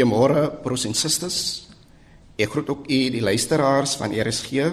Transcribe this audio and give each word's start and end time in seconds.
Goeiemôre 0.00 0.46
broers 0.64 0.86
en 0.88 0.94
susters. 0.96 1.38
Ek 2.40 2.48
groet 2.48 2.70
ook 2.72 2.86
u 2.88 2.98
die 3.12 3.20
luisteraars 3.20 3.98
van 4.00 4.14
RSG. 4.16 4.70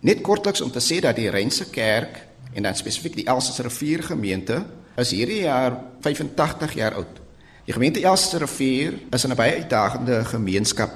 Net 0.00 0.22
kortliks 0.24 0.62
om 0.64 0.70
te 0.72 0.80
sê 0.80 1.02
dat 1.04 1.18
die 1.18 1.28
Reinse 1.28 1.66
Kerk 1.68 2.16
en 2.56 2.64
dan 2.64 2.76
spesifiek 2.78 3.12
die 3.18 3.26
Elsies 3.28 3.60
Rivier 3.60 4.00
gemeente 4.08 4.62
is 4.96 5.10
hierdie 5.12 5.42
jaar 5.42 5.76
85 6.00 6.72
jaar 6.78 6.96
oud. 6.96 7.20
Die 7.66 7.76
gemeente 7.76 8.00
Elsies 8.00 8.40
Rivier 8.40 8.96
is 9.12 9.26
'n 9.26 9.36
baie 9.36 9.60
uitdagende 9.60 10.24
gemeenskap. 10.24 10.94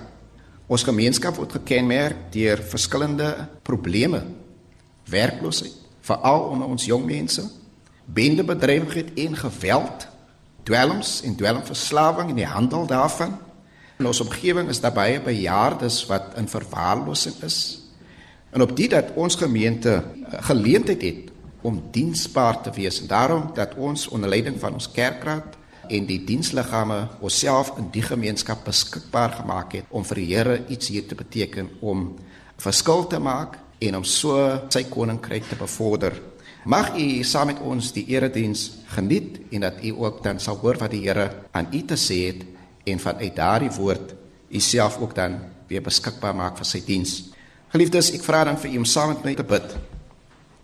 Ons 0.66 0.82
gemeenskap 0.82 1.36
word 1.36 1.52
gekenmerk 1.52 2.32
deur 2.32 2.56
verskillende 2.62 3.48
probleme. 3.62 4.24
Werkloosheid, 5.04 5.76
veral 6.00 6.40
onder 6.40 6.68
ons 6.68 6.84
jong 6.84 7.04
mense, 7.04 7.44
bendebedrywigheid 8.06 9.12
en 9.14 9.36
geweld, 9.36 10.08
dwelms 10.62 11.20
en 11.22 11.36
dwelmverslawing 11.36 12.30
en 12.30 12.36
die 12.36 12.46
handel 12.46 12.86
daarvan. 12.86 13.47
In 13.98 14.06
ons 14.06 14.20
omgewing 14.22 14.68
is 14.70 14.78
daar 14.78 14.94
baie 14.94 15.18
bejaardes 15.18 16.04
wat 16.06 16.36
in 16.38 16.46
verwaarlosing 16.48 17.34
is. 17.42 17.80
En 18.54 18.62
op 18.62 18.76
dit 18.76 18.90
dat 18.90 19.10
ons 19.18 19.34
gemeente 19.34 19.96
eh, 19.98 20.38
geleentheid 20.46 21.02
het 21.02 21.32
om 21.66 21.82
diensbaar 21.90 22.60
te 22.62 22.70
wees 22.70 23.00
en 23.00 23.08
daarom 23.10 23.50
dat 23.54 23.74
ons 23.74 24.08
onder 24.08 24.30
leiding 24.30 24.60
van 24.60 24.78
ons 24.78 24.90
kerkraad 24.90 25.56
en 25.88 26.06
die 26.06 26.20
diensliggame 26.24 27.08
onsself 27.20 27.72
in 27.80 27.88
die 27.90 28.02
gemeenskap 28.02 28.62
beskikbaar 28.64 29.34
gemaak 29.40 29.74
het 29.80 29.90
om 29.90 30.04
vir 30.06 30.20
die 30.20 30.28
Here 30.30 30.60
iets 30.68 30.92
hier 30.94 31.06
te 31.08 31.18
beteken 31.18 31.70
om 31.80 32.12
verskil 32.56 33.06
te 33.06 33.18
maak 33.18 33.58
en 33.82 33.98
om 33.98 34.04
so 34.04 34.38
sy 34.70 34.84
koninkryk 34.90 35.48
te 35.50 35.58
bevorder. 35.58 36.14
Mag 36.64 36.94
u 36.94 37.24
saam 37.24 37.50
met 37.50 37.58
ons 37.66 37.90
die 37.96 38.06
erediens 38.14 38.68
geniet 38.94 39.40
en 39.50 39.66
dat 39.66 39.82
u 39.82 39.96
ook 39.98 40.22
dan 40.22 40.38
sal 40.38 40.60
hoor 40.62 40.78
wat 40.78 40.94
die 40.94 41.02
Here 41.08 41.32
aan 41.50 41.72
u 41.72 41.82
te 41.82 41.98
sê 41.98 42.20
het 42.28 42.46
en 42.90 43.00
vanuit 43.00 43.36
daardie 43.36 43.70
woord 43.70 44.14
u 44.48 44.60
self 44.60 44.98
ook 44.98 45.14
dan 45.14 45.38
weer 45.68 45.82
beskikbaar 45.84 46.34
maak 46.36 46.56
vir 46.56 46.66
sy 46.66 46.80
diens. 46.84 47.18
Geliefdes, 47.72 48.12
ek 48.16 48.24
vra 48.24 48.44
dan 48.48 48.56
vir 48.60 48.72
u 48.72 48.80
om 48.80 48.88
saam 48.88 49.12
met 49.12 49.26
my 49.26 49.34
te 49.36 49.44
bid. 49.44 49.74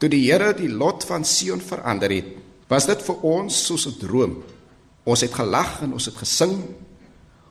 Toe 0.00 0.08
die 0.08 0.25
Here 0.25 0.55
die 0.56 0.70
lot 0.72 1.05
van 1.05 1.25
Sion 1.25 1.61
verander 1.61 2.12
het, 2.12 2.30
was 2.69 2.89
dit 2.89 3.02
vir 3.05 3.20
ons 3.22 3.67
soos 3.67 3.86
'n 3.86 3.98
droom. 4.00 4.42
Ons 5.05 5.20
het 5.20 5.34
gelag 5.34 5.83
en 5.83 5.92
ons 5.92 6.05
het 6.05 6.17
gesing. 6.17 6.64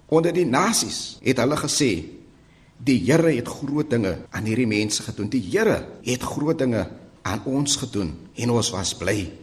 Onder 0.09 0.33
die 0.33 0.45
nasies 0.45 1.17
het 1.21 1.37
hulle 1.37 1.55
gesê: 1.55 2.03
"Die 2.77 2.99
Here 3.05 3.31
het 3.35 3.47
groot 3.47 3.89
dinge 3.89 4.17
aan 4.31 4.45
hierdie 4.45 4.67
mense 4.67 5.03
gedoen. 5.03 5.29
Die 5.29 5.49
Here 5.51 5.85
het 6.03 6.21
groot 6.21 6.57
dinge 6.57 6.89
aan 7.21 7.41
ons 7.45 7.75
gedoen 7.75 8.17
en 8.35 8.49
ons 8.49 8.71
was 8.71 8.95
bly." 8.95 9.42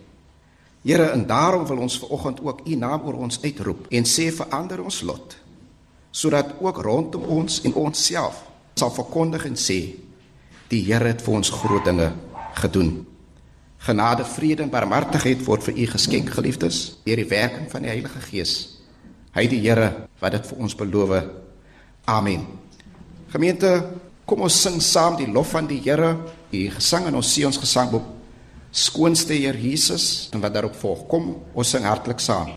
Here, 0.83 1.11
en 1.13 1.27
daarom 1.27 1.67
wil 1.67 1.79
ons 1.85 1.99
vanoggend 1.99 2.41
ook 2.41 2.61
U 2.65 2.75
naam 2.75 3.03
oor 3.05 3.19
ons 3.27 3.43
uitroep 3.43 3.87
en 3.93 4.07
sê 4.09 4.31
verander 4.33 4.81
ons 4.81 5.03
lot 5.05 5.37
sodat 6.11 6.57
ook 6.59 6.81
rondom 6.83 7.23
ons 7.31 7.61
en 7.69 7.75
onsself 7.79 8.41
sal 8.75 8.91
verkondig 8.91 9.45
en 9.47 9.59
sê 9.61 9.79
die 10.71 10.81
Here 10.87 11.13
het 11.13 11.23
vir 11.23 11.35
ons 11.35 11.51
groot 11.51 11.85
dinge 11.85 12.09
gedoen. 12.59 12.91
Genade, 13.81 14.25
vrede 14.25 14.65
en 14.65 14.71
barmhartigheid 14.71 15.43
word 15.47 15.65
vir 15.69 15.79
u 15.83 15.87
geskenk, 15.93 16.31
geliefdes, 16.35 16.79
deur 17.05 17.21
die 17.23 17.29
werking 17.29 17.67
van 17.71 17.85
die 17.85 17.91
Heilige 17.91 18.21
Gees. 18.27 18.55
Hy 19.35 19.47
die 19.51 19.61
Here 19.63 20.07
wat 20.21 20.37
dit 20.37 20.47
vir 20.51 20.63
ons 20.63 20.77
beloof. 20.79 21.17
Amen. 22.11 22.47
Gemeente, 23.31 23.73
kom 24.27 24.47
ons 24.47 24.61
sing 24.63 24.81
saam 24.83 25.19
die 25.19 25.31
lof 25.31 25.55
van 25.57 25.69
die 25.71 25.81
Here. 25.83 26.17
Die 26.51 26.69
gesang 26.71 27.09
in 27.11 27.19
ons 27.19 27.33
Sion 27.35 27.55
se 27.55 27.63
gesangboek 27.63 28.20
Skoonste 28.71 29.35
Heer 29.35 29.57
Jesus 29.59 30.29
en 30.31 30.41
wat 30.41 30.55
daarop 30.55 30.77
volg. 30.79 31.07
Kom, 31.11 31.33
ons 31.59 31.71
sing 31.75 31.83
hartlik 31.83 32.23
saam. 32.23 32.55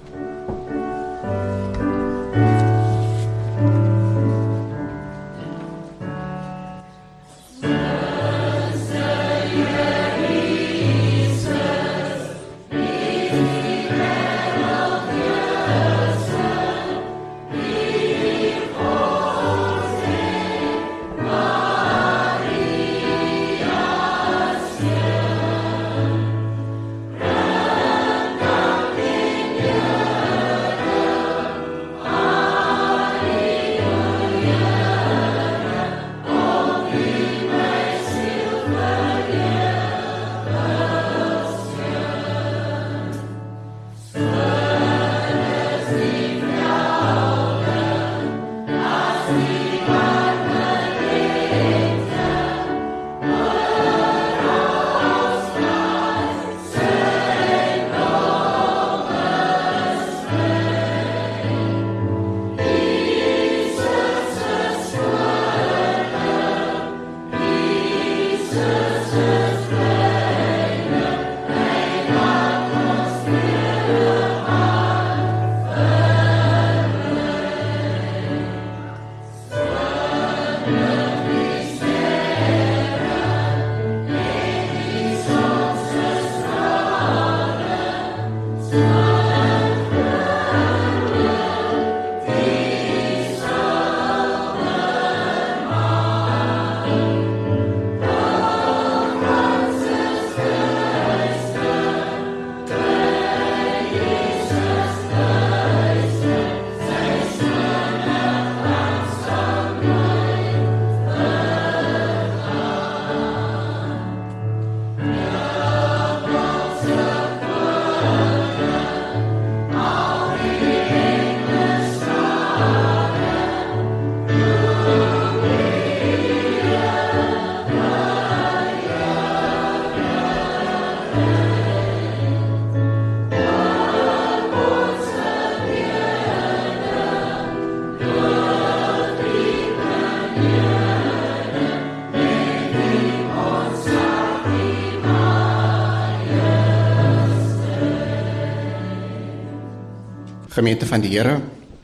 Gemeente 150.54 150.86
van 150.86 151.02
die 151.02 151.10
Here, 151.10 151.40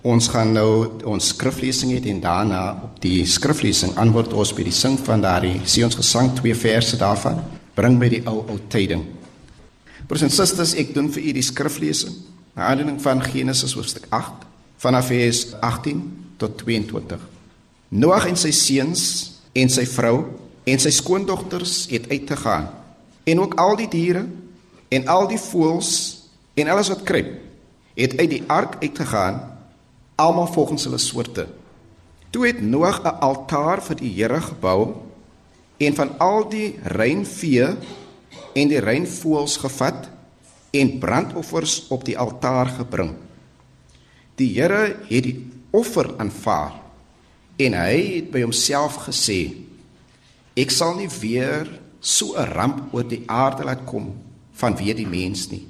ons 0.06 0.28
gaan 0.30 0.52
nou 0.54 1.02
ons 1.10 1.32
skriflesing 1.32 1.90
hê 1.90 2.04
en 2.12 2.20
daarna 2.22 2.60
op 2.86 3.00
die 3.02 3.24
skriflesing 3.26 3.96
antwoord 3.98 4.36
ons 4.38 4.52
by 4.54 4.68
die 4.68 4.74
sing 4.78 5.00
van 5.08 5.24
daardie 5.24 5.56
Sion 5.66 5.90
se 5.90 5.98
gesang 5.98 6.30
twee 6.38 6.54
verse 6.54 7.00
daarvan 7.02 7.40
bring 7.74 7.98
by 7.98 8.12
die 8.14 8.20
ou 8.30 8.44
ou 8.44 8.60
tyding. 8.70 9.08
Broers 10.06 10.28
en 10.28 10.34
susters, 10.34 10.76
ek 10.78 10.94
doen 10.94 11.10
vir 11.10 11.32
u 11.32 11.34
die 11.40 11.48
skriflesing. 11.50 12.14
Aandeling 12.54 13.02
van 13.02 13.26
Genesis 13.26 13.74
hoofstuk 13.74 14.06
8 14.14 14.46
vanaf 14.86 15.10
vers 15.10 15.42
18 15.66 16.06
tot 16.38 16.62
22. 16.62 17.26
Noag 17.90 18.30
en 18.30 18.38
sy 18.38 18.54
seuns 18.54 19.04
en 19.58 19.74
sy 19.74 19.90
vrou 19.90 20.28
en 20.70 20.86
sy 20.86 20.94
skoondogters 20.94 21.88
het 21.90 22.06
uitgegaan 22.14 22.70
en 23.26 23.46
ook 23.48 23.58
al 23.58 23.80
die 23.82 23.90
diere 23.90 24.28
en 24.94 25.10
al 25.10 25.26
die 25.34 25.42
voëls 25.42 25.94
en 26.54 26.70
alles 26.70 26.94
wat 26.94 27.08
kruip 27.10 27.49
het 28.00 28.18
uit 28.18 28.30
die 28.30 28.44
ark 28.48 28.80
uitgegaan 28.80 29.42
almal 30.16 30.48
volgens 30.48 30.88
hulle 30.88 31.02
soorte 31.04 31.48
Toe 32.30 32.46
het 32.46 32.62
Noag 32.62 33.02
'n 33.04 33.20
altaar 33.20 33.82
vir 33.82 33.96
die 33.96 34.14
Here 34.14 34.42
gebou 34.42 34.96
en 35.78 35.96
van 35.96 36.20
al 36.20 36.50
die 36.50 36.80
reinvee 36.84 37.68
en 38.54 38.68
die 38.68 38.80
reinvoëls 38.80 39.58
gevat 39.58 40.10
en 40.72 41.00
brandoffers 41.00 41.88
op 41.88 42.06
die 42.06 42.18
altaar 42.18 42.68
gebring. 42.68 43.16
Die 44.36 44.54
Here 44.54 44.96
het 45.08 45.24
die 45.24 45.48
offer 45.72 46.14
aanvaar 46.18 46.74
en 47.56 47.74
hy 47.74 47.96
het 48.16 48.32
by 48.32 48.42
homself 48.42 48.96
gesê: 49.08 49.56
Ek 50.54 50.70
sal 50.70 50.96
nie 50.96 51.10
weer 51.10 51.80
so 52.00 52.38
'n 52.38 52.52
ramp 52.54 52.94
oor 52.94 53.08
die 53.08 53.24
aarde 53.26 53.64
laat 53.64 53.86
kom 53.86 54.14
vanweë 54.54 54.96
die 54.96 55.08
mens 55.08 55.50
nie. 55.50 55.68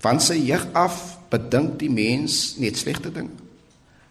Van 0.00 0.20
sy 0.22 0.38
jeug 0.40 0.64
af 0.72 1.18
bedink 1.32 1.76
die 1.80 1.90
mens 1.92 2.56
net 2.60 2.78
slegte 2.80 3.12
dinge. 3.12 3.36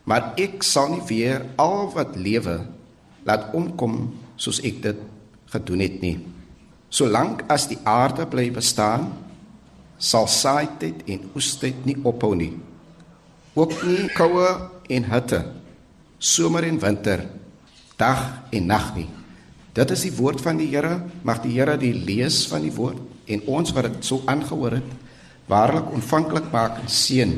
Maar 0.05 0.33
ek 0.41 0.63
sal 0.65 0.93
nie 0.93 1.05
weer 1.09 1.45
al 1.61 1.89
wat 1.93 2.17
lewe 2.17 2.61
laat 3.27 3.49
omkom 3.57 4.07
soos 4.39 4.61
ek 4.65 4.81
dit 4.85 5.01
gedoen 5.53 5.83
het 5.83 5.97
nie. 6.01 6.17
Solank 6.89 7.43
as 7.51 7.67
die 7.69 7.77
aarde 7.85 8.25
bly 8.29 8.47
bestaan, 8.53 9.11
sal 9.99 10.29
saaityd 10.31 11.03
en 11.09 11.29
oestyd 11.37 11.83
nie 11.85 11.97
ophou 12.07 12.33
nie. 12.37 12.53
Ook 13.57 13.75
nie 13.85 14.07
koue 14.15 14.47
en 14.89 15.05
hitte, 15.11 15.43
somer 16.17 16.65
en 16.69 16.79
winter, 16.81 17.25
dag 17.99 18.23
en 18.55 18.69
nag 18.69 18.93
nie. 18.95 19.09
Dit 19.77 19.91
is 19.93 20.05
die 20.07 20.15
woord 20.15 20.41
van 20.41 20.57
die 20.57 20.69
Here. 20.71 21.01
Mag 21.23 21.43
die 21.43 21.53
Here 21.57 21.77
die 21.77 21.93
lees 21.93 22.45
van 22.49 22.63
die 22.65 22.73
woord 22.73 23.01
en 23.29 23.45
ons 23.51 23.73
wat 23.75 23.89
dit 23.89 24.07
so 24.07 24.23
aangehoor 24.25 24.79
het, 24.79 24.89
waarlik 25.49 25.89
ontvanklik 25.97 26.51
maak 26.53 26.77
en 26.83 26.91
seën 26.93 27.33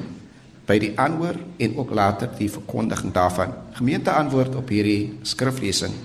by 0.68 0.78
die 0.80 0.92
aanhoor 1.00 1.40
en 1.63 1.78
ook 1.80 1.94
later 1.96 2.30
die 2.38 2.52
verkondiging 2.52 3.13
daarvan. 3.16 3.56
Gemeente 3.80 4.12
antwoord 4.12 4.56
op 4.60 4.72
hierdie 4.72 5.18
skriflesing 5.24 5.96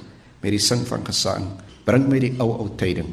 met 0.41 0.55
die 0.55 0.63
sing 0.63 0.87
van 0.87 1.07
gesang. 1.07 1.51
Bring 1.87 2.09
my 2.11 2.23
die 2.23 2.35
ou 2.39 2.51
ou 2.57 2.71
tyding. 2.79 3.11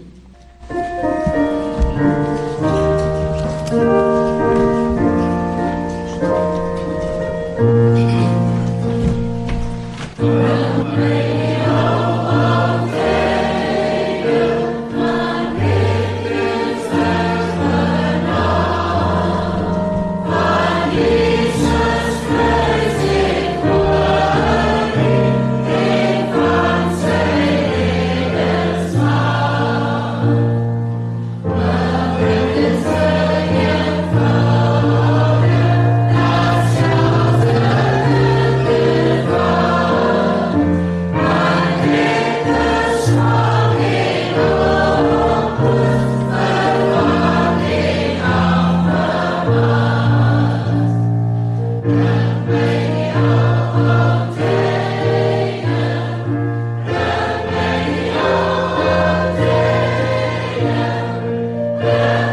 Amen. 62.04 62.33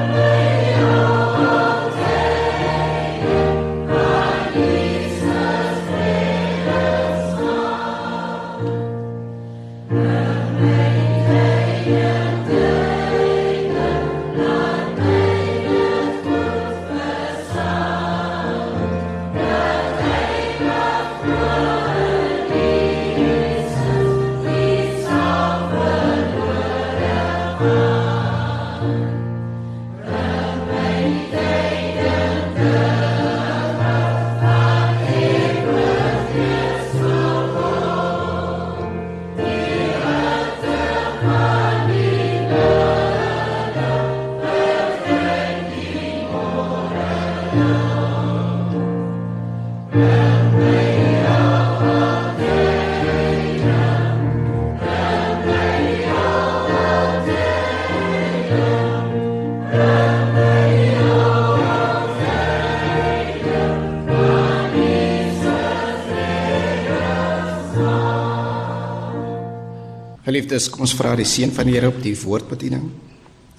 Geliefdes, 70.31 70.69
kom 70.71 70.85
ons 70.85 70.93
vra 70.95 71.17
die 71.19 71.25
seën 71.27 71.51
van 71.51 71.67
die 71.67 71.73
Here 71.75 71.89
op 71.91 71.97
die 72.05 72.13
woordbediening. 72.15 72.85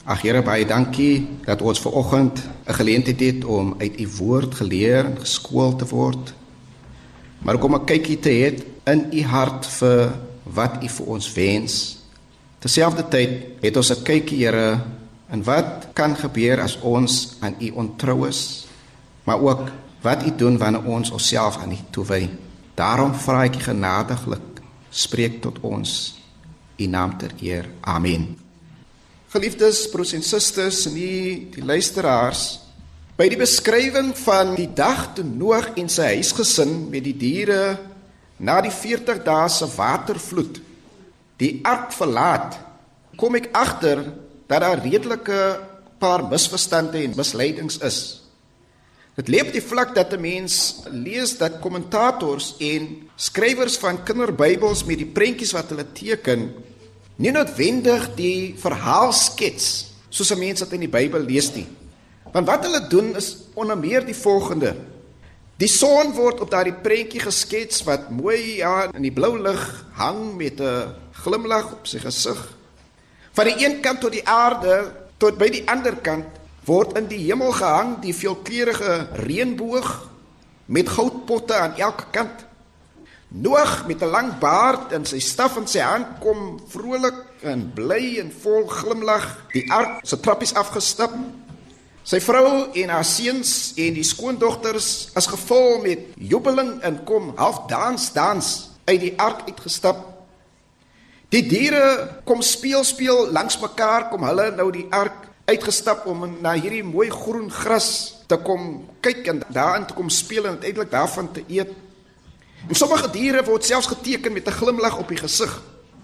Ag 0.07 0.21
Here, 0.23 0.39
baie 0.39 0.63
dankie 0.63 1.25
dat 1.43 1.59
ons 1.67 1.81
ver 1.83 1.97
oggend 1.99 2.39
'n 2.39 2.77
geleentheid 2.79 3.19
het 3.19 3.43
om 3.43 3.73
uit 3.77 3.99
u 3.99 4.07
woord 4.19 4.55
geleer 4.55 5.05
en 5.05 5.17
geskool 5.19 5.75
te 5.75 5.85
word. 5.85 6.33
Maar 7.43 7.57
kom 7.57 7.75
'n 7.75 7.85
kykie 7.85 8.19
te 8.19 8.29
hê 8.29 8.63
in 8.87 9.07
u 9.11 9.21
hart 9.23 9.65
vir 9.65 10.13
wat 10.43 10.83
u 10.83 10.87
vir 10.87 11.05
ons 11.07 11.33
wens. 11.33 11.97
Terselfdertyd 12.59 13.31
het 13.61 13.77
ons 13.77 13.91
'n 13.91 14.03
kykie, 14.03 14.37
Here, 14.37 14.79
in 15.31 15.43
wat 15.43 15.87
kan 15.93 16.15
gebeur 16.15 16.61
as 16.61 16.79
ons 16.81 17.35
aan 17.41 17.55
u 17.59 17.69
ontrou 17.69 18.27
is, 18.27 18.65
maar 19.25 19.41
ook 19.41 19.69
wat 20.01 20.25
u 20.25 20.35
doen 20.37 20.57
wanneer 20.57 20.85
ons 20.85 21.11
onsself 21.11 21.57
aan 21.57 21.71
u 21.71 21.77
toewy. 21.89 22.29
Daarom 22.75 23.13
vra 23.13 23.43
ek 23.43 23.55
genadiglik, 23.55 24.61
spreek 24.89 25.41
tot 25.41 25.59
ons 25.59 26.20
u 26.77 26.87
naam 26.87 27.17
ter 27.17 27.33
eer. 27.41 27.69
Amen. 27.81 28.35
Geliefdes 29.31 29.85
broers 29.91 30.13
en 30.13 30.23
susters 30.23 30.85
en 30.89 30.95
die, 30.97 31.47
die 31.53 31.63
luisteraars, 31.63 32.59
by 33.15 33.29
die 33.31 33.39
beskrywing 33.39 34.11
van 34.23 34.55
die 34.57 34.69
dag 34.75 35.11
toe 35.15 35.23
Noag 35.27 35.75
en 35.79 35.91
sy 35.91 36.17
huisgesin 36.17 36.89
met 36.91 37.05
die 37.05 37.15
diere 37.15 37.77
na 38.41 38.57
die 38.65 38.73
40 38.73 39.21
dae 39.23 39.49
se 39.53 39.67
watervloed 39.75 40.59
die 41.41 41.59
ark 41.65 41.93
verlaat, 41.95 42.57
kom 43.17 43.37
ek 43.37 43.51
agter 43.57 44.03
dat 44.49 44.61
daar 44.63 44.81
redelike 44.81 45.39
paar 46.01 46.25
misverstande 46.29 47.01
en 47.01 47.15
misleidings 47.17 47.79
is. 47.85 47.99
Dit 49.15 49.27
lê 49.27 49.41
op 49.43 49.51
die 49.51 49.63
vlak 49.63 49.95
dat 49.95 50.13
'n 50.13 50.21
mens 50.21 50.83
lees 50.87 51.37
dat 51.37 51.59
kommentators 51.59 52.55
en 52.59 53.09
skrywers 53.15 53.77
van 53.77 54.03
kinderbybels 54.03 54.83
met 54.83 54.97
die 54.97 55.11
prentjies 55.11 55.51
wat 55.51 55.69
hulle 55.69 55.85
teken 55.91 56.53
nie 57.15 57.31
noodwendig 57.31 58.15
die 58.15 58.55
verhaal 58.57 59.11
skets 59.13 59.91
soos 60.09 60.31
'n 60.31 60.39
mens 60.39 60.59
dit 60.59 60.73
in 60.73 60.79
die 60.79 60.95
Bybel 60.97 61.19
lees 61.19 61.53
nie. 61.53 61.67
Want 62.31 62.47
wat 62.47 62.63
hulle 62.63 62.87
doen 62.87 63.15
is 63.15 63.37
onder 63.53 63.77
meer 63.77 64.05
die 64.05 64.15
volgende. 64.15 64.75
Die 65.57 65.67
son 65.67 66.13
word 66.13 66.39
op 66.39 66.49
daardie 66.49 66.73
prentjie 66.73 67.19
geskets 67.19 67.83
wat 67.83 68.09
mooi 68.09 68.57
ja 68.57 68.89
in 68.93 69.01
die 69.01 69.11
blou 69.11 69.37
lig 69.37 69.85
hang 69.93 70.35
met 70.37 70.59
'n 70.59 70.95
glimlag 71.11 71.71
op 71.71 71.87
sy 71.87 71.99
gesig. 71.99 72.57
Van 73.33 73.45
die 73.45 73.65
een 73.65 73.81
kant 73.81 74.01
tot 74.01 74.11
die 74.11 74.27
aarde 74.27 74.91
tot 75.17 75.37
by 75.37 75.49
die 75.49 75.67
ander 75.69 75.95
kant 75.95 76.25
word 76.65 76.97
in 76.97 77.09
die 77.09 77.23
hemel 77.25 77.51
gehang 77.57 77.95
die 78.03 78.13
veelkleurige 78.13 79.07
reënboog 79.25 79.89
met 80.71 80.89
goudpotte 80.89 81.57
aan 81.57 81.77
elke 81.81 82.05
kant. 82.13 82.45
Noag 83.31 83.87
met 83.87 84.01
'n 84.01 84.11
lang 84.11 84.39
baard 84.39 84.91
en 84.91 85.05
sy 85.05 85.19
staf 85.19 85.57
in 85.57 85.67
sy 85.67 85.79
hand 85.79 86.07
kom 86.19 86.59
vrolik 86.67 87.15
en 87.41 87.71
bly 87.73 88.19
en 88.19 88.31
vol 88.31 88.67
glimlag 88.67 89.47
die 89.53 89.71
ark 89.71 89.99
se 90.03 90.19
trappies 90.19 90.53
afgestap. 90.53 91.11
Sy 92.03 92.19
vrou 92.19 92.71
en 92.73 92.89
haar 92.89 93.05
seuns 93.05 93.73
en 93.75 93.93
die 93.93 94.03
skoondogters 94.03 95.09
as 95.13 95.27
gevul 95.27 95.81
met 95.81 95.99
jubeling 96.17 96.81
en 96.81 97.03
kom 97.03 97.33
half 97.37 97.67
dans 97.67 98.13
dans 98.13 98.69
uit 98.85 98.99
die 98.99 99.13
ark 99.17 99.41
uitgestap. 99.47 99.97
Die 101.29 101.47
diere 101.47 102.19
kom 102.23 102.41
speel 102.41 102.83
speel 102.83 103.31
langs 103.31 103.59
mekaar, 103.59 104.09
kom 104.09 104.23
hulle 104.23 104.51
nou 104.51 104.71
die 104.71 104.87
ark 104.89 105.30
uitgestap 105.51 106.05
om 106.09 106.25
na 106.41 106.55
hierdie 106.55 106.83
mooi 106.85 107.09
groen 107.11 107.49
gras 107.51 107.89
te 108.31 108.37
kom 108.39 108.87
kyk 109.03 109.27
en 109.27 109.41
daarin 109.51 109.85
te 109.87 109.95
kom 109.97 110.09
speel 110.09 110.47
en 110.47 110.57
uiteindelik 110.59 110.91
daarvan 110.91 111.31
te 111.35 111.43
eet. 111.47 111.71
En 112.69 112.77
sommige 112.77 113.09
diere 113.11 113.43
word 113.43 113.65
selfs 113.65 113.89
geteken 113.91 114.33
met 114.33 114.47
'n 114.47 114.59
glimlag 114.61 114.97
op 114.97 115.07
die 115.07 115.17
gesig. 115.17 115.61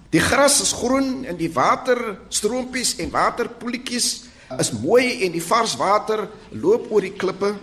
Die 0.10 0.24
gras 0.24 0.62
is 0.62 0.72
groen 0.72 1.26
en 1.26 1.36
die 1.36 1.52
waterstroompies 1.54 2.96
en 2.96 3.10
waterpoeltjies 3.10 4.24
is 4.58 4.72
mooi 4.72 5.24
en 5.26 5.32
die 5.32 5.44
vars 5.44 5.76
water 5.76 6.30
loop 6.52 6.92
oor 6.92 7.02
die 7.02 7.14
klippe. 7.14 7.56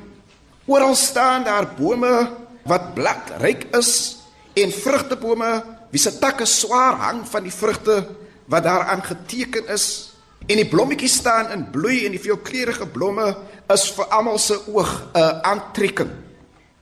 Oral 0.67 0.95
staan 0.95 1.45
daar 1.45 1.75
bome 1.79 2.31
wat 2.64 2.95
bladryk 2.95 3.67
is 3.76 4.17
en 4.55 4.73
vrugtebome 4.73 5.64
wie 5.91 6.00
se 6.00 6.19
takke 6.19 6.45
swaar 6.45 6.97
hang 6.97 7.23
van 7.29 7.43
die 7.43 7.53
vrugte 7.53 8.09
wat 8.50 8.62
daaraan 8.62 9.03
geteken 9.03 9.69
is. 9.69 10.13
En 10.45 10.61
die 10.61 10.69
blommetjies 10.69 11.15
staan 11.23 11.49
in 11.55 11.65
bloei 11.73 12.05
en 12.05 12.13
die 12.13 12.21
veelkleurige 12.21 12.87
blomme 12.93 13.31
is 13.73 13.87
vir 13.97 14.11
almal 14.13 14.39
se 14.39 14.59
oog 14.69 14.91
'n 15.15 15.41
aantrekking. 15.43 16.11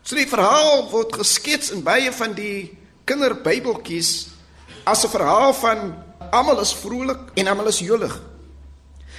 So 0.02 0.16
die 0.16 0.26
verhaal 0.26 0.90
word 0.90 1.14
geskets 1.14 1.70
in 1.70 1.82
baie 1.82 2.12
van 2.12 2.34
die 2.34 2.78
kinderbybeltjies 3.04 4.28
as 4.84 5.04
'n 5.04 5.14
verhaal 5.14 5.54
van 5.54 5.94
almal 6.30 6.60
is 6.60 6.74
vrolik 6.74 7.18
en 7.34 7.46
almal 7.46 7.66
is 7.66 7.78
jolig. 7.78 8.20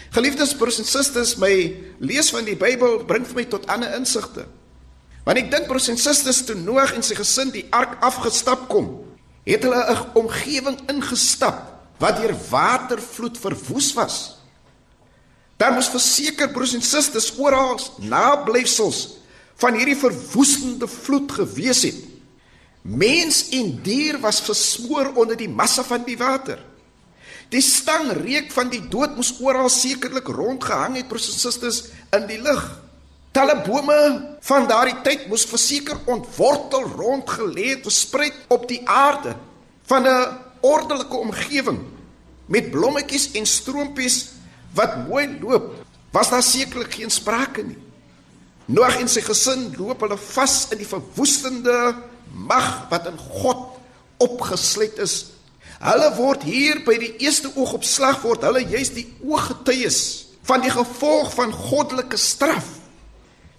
Geliefdes 0.09 0.55
broers 0.55 0.79
en 0.79 0.85
susters, 0.85 1.35
my 1.35 1.75
lees 1.99 2.29
van 2.29 2.43
die 2.43 2.55
Bybel 2.55 3.05
bring 3.05 3.25
vir 3.25 3.35
my 3.35 3.45
tot 3.45 3.67
ander 3.67 3.95
insigte. 3.95 4.45
Wanneer 5.23 5.43
ek 5.43 5.51
dink 5.51 5.67
broers 5.67 5.87
en 5.87 5.97
susters 5.97 6.45
toe 6.45 6.55
Noag 6.55 6.93
en 6.93 7.03
sy 7.03 7.15
gesin 7.15 7.49
die 7.49 7.67
ark 7.71 7.97
afgestap 8.01 8.67
kom, 8.67 9.05
het 9.45 9.63
hulle 9.63 9.85
'n 9.89 10.11
omgewing 10.13 10.77
ingestap 10.89 11.72
wat 12.03 12.19
deur 12.19 12.35
watervloed 12.49 13.37
verwoes 13.39 13.93
was. 13.95 14.17
Daar 15.57 15.71
moes 15.71 15.87
verseker 15.87 16.49
broers 16.51 16.73
en 16.75 16.83
susters 16.83 17.31
oral 17.39 17.79
nablyfsels 18.03 19.21
van 19.61 19.77
hierdie 19.77 19.99
verwoestende 19.99 20.89
vloed 20.89 21.31
gewees 21.31 21.85
het. 21.87 22.01
Mens 22.83 23.45
en 23.55 23.77
dier 23.85 24.17
was 24.19 24.41
versmoor 24.43 25.13
onder 25.15 25.39
die 25.39 25.47
massa 25.47 25.85
van 25.87 26.03
die 26.03 26.17
water. 26.19 26.59
Die 27.53 27.63
stang 27.63 28.09
reuk 28.17 28.51
van 28.51 28.71
die 28.73 28.81
dood 28.91 29.15
moes 29.15 29.31
oral 29.39 29.69
sekerlik 29.71 30.27
rondgehang 30.27 30.97
het 30.99 31.07
broers 31.07 31.29
en 31.31 31.39
susters 31.39 31.83
in 32.17 32.27
die 32.27 32.41
lug. 32.41 32.65
Talle 33.33 33.55
bome 33.63 33.99
van 34.43 34.67
daardie 34.67 34.99
tyd 35.05 35.29
moes 35.31 35.47
verseker 35.47 36.01
ontwortel 36.11 36.89
rondgelê 36.97 37.71
het 37.77 37.87
versprei 37.87 38.33
op 38.51 38.67
die 38.67 38.81
aarde 38.89 39.37
van 39.87 40.03
'n 40.03 40.37
ordelike 40.61 41.17
omgewing 41.17 41.92
met 42.51 42.71
blommetjies 42.71 43.31
en 43.39 43.47
stroompies 43.47 44.17
wat 44.75 45.03
mooi 45.07 45.27
loop, 45.41 45.73
was 46.13 46.29
daar 46.29 46.43
sekerlik 46.45 46.93
geen 46.99 47.11
sprake 47.13 47.63
nie. 47.65 47.79
Noag 48.71 48.99
en 49.01 49.09
sy 49.11 49.23
gesin 49.25 49.69
loop 49.75 50.05
hulle 50.05 50.17
vas 50.17 50.57
in 50.71 50.79
die 50.79 50.87
verwoestende 50.87 51.77
mag 52.33 52.87
wat 52.91 53.09
in 53.11 53.17
God 53.19 53.79
opgesluit 54.23 54.99
is. 55.03 55.17
Hulle 55.83 56.13
word 56.15 56.45
hier 56.47 56.79
by 56.85 56.95
die 57.01 57.11
eerste 57.25 57.51
oogopslag 57.57 58.21
word 58.23 58.45
hulle 58.47 58.63
juis 58.63 58.93
die 58.95 59.07
ooggetuies 59.25 59.99
van 60.47 60.63
die 60.63 60.71
gevolg 60.71 61.33
van 61.35 61.51
goddelike 61.55 62.19
straf. 62.19 62.69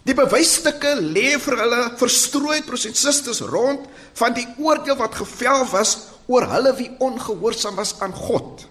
Die 0.05 0.17
bewysstukke 0.17 0.99
lê 1.01 1.35
vir 1.41 1.57
hulle 1.63 1.83
verstrooi 2.01 2.61
prosesisters 2.67 3.41
rond 3.49 3.87
van 4.21 4.37
die 4.37 4.47
oordeel 4.61 4.99
wat 5.01 5.17
gevel 5.17 5.65
was 5.73 5.97
oor 6.29 6.45
hulle 6.49 6.75
wie 6.77 6.91
ongehoorsaam 7.05 7.77
was 7.77 7.97
aan 8.05 8.13
God. 8.13 8.67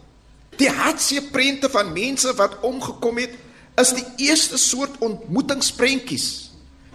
Die 0.60 0.70
hartseer 0.70 1.30
prente 1.34 1.70
van 1.70 1.94
mense 1.94 2.34
wat 2.38 2.60
omgekom 2.66 3.18
het, 3.18 3.34
is 3.82 3.94
die 3.98 4.06
eerste 4.30 4.58
soort 4.62 5.00
ontmoetingsprentjies 5.02 6.28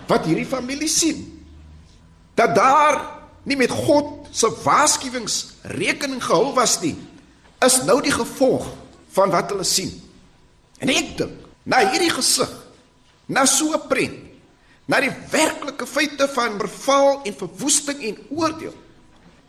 wat 0.08 0.28
hierdie 0.28 0.46
familie 0.48 0.88
sien. 0.88 1.24
Dat 2.38 2.54
daar 2.54 3.00
nie 3.48 3.56
met 3.58 3.72
God 3.74 4.28
se 4.30 4.50
waarskuwings 4.62 5.58
rekening 5.74 6.22
gehou 6.22 6.52
was 6.54 6.78
nie, 6.84 6.94
is 7.64 7.80
nou 7.88 7.98
die 8.04 8.14
gevolg 8.14 8.68
van 9.16 9.32
wat 9.34 9.50
hulle 9.50 9.66
sien. 9.66 9.90
En 10.78 10.92
ek 10.92 11.16
dink, 11.18 11.46
na 11.66 11.82
hierdie 11.88 12.12
gesig, 12.14 12.50
na 13.26 13.44
so 13.44 13.74
'n 13.74 13.88
prent, 13.88 14.20
na 14.86 15.00
die 15.00 15.12
werklike 15.30 15.86
feite 15.86 16.28
van 16.32 16.58
verval 16.58 17.20
en 17.24 17.34
verwoesting 17.34 17.98
en 18.02 18.16
oordeel, 18.30 18.76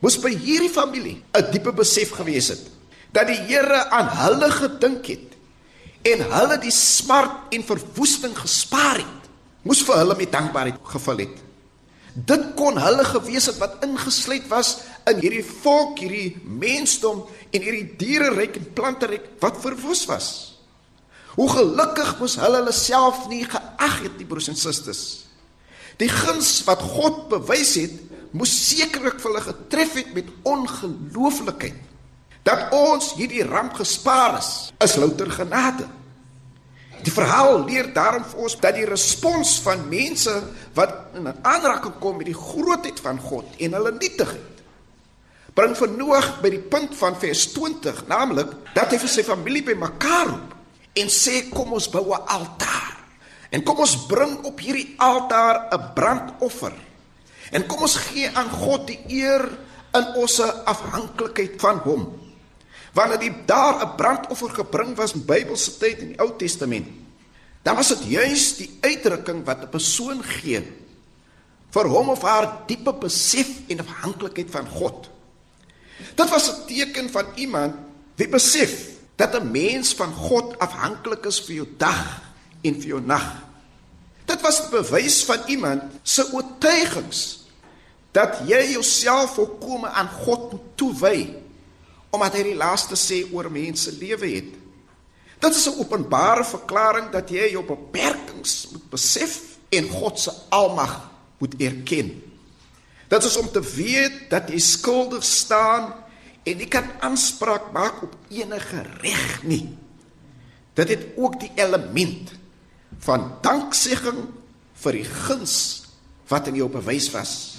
moes 0.02 0.18
by 0.20 0.34
hierdie 0.34 0.74
familie 0.74 1.22
'n 1.38 1.52
diepe 1.52 1.72
besef 1.72 2.12
gewees 2.12 2.50
het 2.50 2.79
dat 3.16 3.30
die 3.30 3.40
Here 3.50 3.86
aan 3.96 4.10
hulle 4.22 4.52
gedink 4.54 5.08
het 5.10 5.36
en 6.10 6.24
hulle 6.32 6.58
die 6.62 6.74
smart 6.74 7.54
en 7.54 7.66
verwoesting 7.68 8.36
gespaar 8.38 9.02
het, 9.02 9.30
moes 9.68 9.82
vir 9.84 10.00
hulle 10.00 10.16
met 10.16 10.32
dankbaarheid 10.32 10.78
gevul 10.94 11.26
het. 11.26 11.42
Dit 12.14 12.46
kon 12.58 12.80
hulle 12.80 13.04
gewees 13.06 13.50
het 13.52 13.60
wat 13.62 13.84
ingesluit 13.86 14.48
was 14.50 14.78
in 15.10 15.20
hierdie 15.22 15.46
volk, 15.46 16.00
hierdie 16.02 16.38
mensdom 16.44 17.26
en 17.52 17.66
hierdie 17.66 17.96
diereryk 18.00 18.58
en 18.60 18.72
planteryk 18.78 19.28
wat 19.44 19.60
verwoes 19.62 20.06
was. 20.10 20.30
Hoe 21.36 21.50
gelukkig 21.52 22.16
moes 22.20 22.38
hulle 22.42 22.62
hulle 22.62 22.76
self 22.76 23.28
nie 23.32 23.44
geag 23.48 24.00
het 24.04 24.16
nie 24.20 24.28
broers 24.28 24.50
en 24.52 24.60
susters. 24.60 25.04
Die 26.00 26.10
guns 26.12 26.62
wat 26.68 26.82
God 26.96 27.28
bewys 27.32 27.76
het, 27.80 27.96
moes 28.32 28.52
sekerlik 28.52 29.20
vir 29.20 29.32
hulle 29.32 29.46
getref 29.46 29.96
het 30.00 30.12
met 30.16 30.34
ongelooflikheid. 30.48 31.89
Dat 32.44 32.72
ons 32.74 33.14
hierdie 33.14 33.44
ramp 33.44 33.74
gespaar 33.74 34.38
is, 34.40 34.72
is 34.80 34.96
louter 34.96 35.32
genade. 35.32 35.88
Die 37.04 37.12
verhaal 37.12 37.66
leer 37.66 37.94
daarom 37.94 38.26
vir 38.28 38.44
ons 38.44 38.58
dat 38.60 38.76
die 38.76 38.88
respons 38.88 39.60
van 39.64 39.86
mense 39.88 40.34
wat 40.76 41.16
in 41.16 41.30
aanraking 41.42 41.96
kom 42.00 42.18
met 42.20 42.28
die 42.28 42.36
grootheid 42.38 43.00
van 43.00 43.20
God 43.24 43.60
en 43.60 43.78
hulle 43.78 43.94
nietigheid 43.96 44.60
bring 45.60 45.76
vir 45.76 45.92
Noag 45.92 46.28
by 46.44 46.52
die 46.54 46.62
punt 46.72 46.94
van 46.96 47.18
vers 47.20 47.50
20, 47.52 48.06
naamlik 48.08 48.52
dat 48.76 48.94
hy 48.94 49.00
vir 49.02 49.12
sy 49.12 49.26
familie 49.28 49.66
bymekaar 49.68 50.30
roep 50.30 50.56
en 51.00 51.12
sê 51.12 51.46
kom 51.52 51.74
ons 51.76 51.90
bou 51.92 52.12
'n 52.14 52.28
altaar. 52.28 52.96
En 53.52 53.64
kom 53.64 53.80
ons 53.80 54.06
bring 54.08 54.46
op 54.46 54.60
hierdie 54.60 54.96
altaar 54.98 55.68
'n 55.74 55.94
brandoffer. 55.96 56.74
En 57.52 57.66
kom 57.68 57.82
ons 57.82 57.96
gee 57.96 58.30
aan 58.34 58.50
God 58.50 58.88
die 58.88 59.00
eer 59.08 59.50
in 59.94 60.06
ons 60.16 60.40
afhanklikheid 60.42 61.60
van 61.60 61.78
hom. 61.78 62.29
Wanneer 62.94 63.20
die 63.20 63.34
daar 63.46 63.86
'n 63.86 63.96
brandoffer 63.96 64.50
gebring 64.50 64.96
was 64.96 65.14
in 65.14 65.26
Bybelse 65.26 65.78
tyd 65.78 66.00
in 66.00 66.08
die 66.08 66.20
Ou 66.20 66.38
Testament, 66.38 66.88
dan 67.62 67.76
was 67.76 67.88
dit 67.88 68.04
juis 68.04 68.56
die 68.58 68.78
uitdrukking 68.82 69.46
wat 69.46 69.62
'n 69.62 69.70
persoon 69.70 70.24
gee 70.24 70.64
vir 71.70 71.86
hom 71.86 72.10
of 72.10 72.22
haar 72.22 72.66
diepe 72.68 72.94
besef 72.94 73.50
en 73.68 73.80
afhanklikheid 73.80 74.50
van 74.52 74.68
God. 74.68 75.10
Dit 76.16 76.30
was 76.30 76.50
'n 76.50 76.66
teken 76.68 77.10
van 77.10 77.26
iemand 77.36 77.76
wie 78.16 78.28
besef 78.28 78.98
dat 79.16 79.36
'n 79.36 79.52
mens 79.52 79.94
van 79.94 80.14
God 80.14 80.60
afhanklik 80.60 81.26
is 81.26 81.40
vir 81.40 81.56
jou 81.56 81.68
dag 81.78 82.22
en 82.62 82.74
vir 82.74 82.88
jou 82.88 83.02
nag. 83.02 83.44
Dit 84.26 84.42
was 84.42 84.62
'n 84.62 84.70
bewys 84.72 85.24
van 85.24 85.40
iemand 85.48 85.84
se 86.04 86.32
oortuigings 86.32 87.40
dat 88.12 88.40
jy 88.48 88.72
jouself 88.72 89.34
volkome 89.34 89.88
aan 89.88 90.10
God 90.10 90.52
moet 90.52 90.62
toewy 90.76 91.36
omdat 92.10 92.40
hy 92.40 92.44
die 92.52 92.58
laaste 92.58 92.98
sê 92.98 93.22
oor 93.34 93.52
mense 93.54 93.92
lewe 94.00 94.30
het. 94.34 94.50
Dit 95.40 95.56
is 95.56 95.68
'n 95.68 95.80
openbare 95.80 96.44
verklaring 96.44 97.12
dat 97.12 97.30
jy 97.30 97.52
jou 97.52 97.64
beperkings 97.64 98.68
moet 98.72 98.90
besef 98.90 99.58
en 99.70 99.90
God 99.90 100.20
se 100.20 100.32
almag 100.50 101.10
moet 101.38 101.56
erken. 101.58 102.22
Dit 103.08 103.24
is 103.24 103.38
om 103.38 103.52
te 103.52 103.62
weet 103.62 104.30
dat 104.30 104.50
jy 104.50 104.60
skuldig 104.60 105.24
staan 105.24 105.94
en 106.44 106.60
jy 106.60 106.68
kan 106.68 106.90
aanspraak 107.00 107.72
maak 107.72 108.04
op 108.04 108.16
enige 108.30 108.84
reg 109.02 109.44
nie. 109.44 109.78
Dit 110.74 110.90
het 110.90 111.06
ook 111.16 111.40
die 111.40 111.52
element 111.56 112.32
van 113.00 113.32
danksegging 113.42 114.28
vir 114.74 114.92
die 114.92 115.06
guns 115.06 115.84
wat 116.28 116.48
in 116.48 116.56
jou 116.56 116.70
bewys 116.70 117.10
was. 117.12 117.58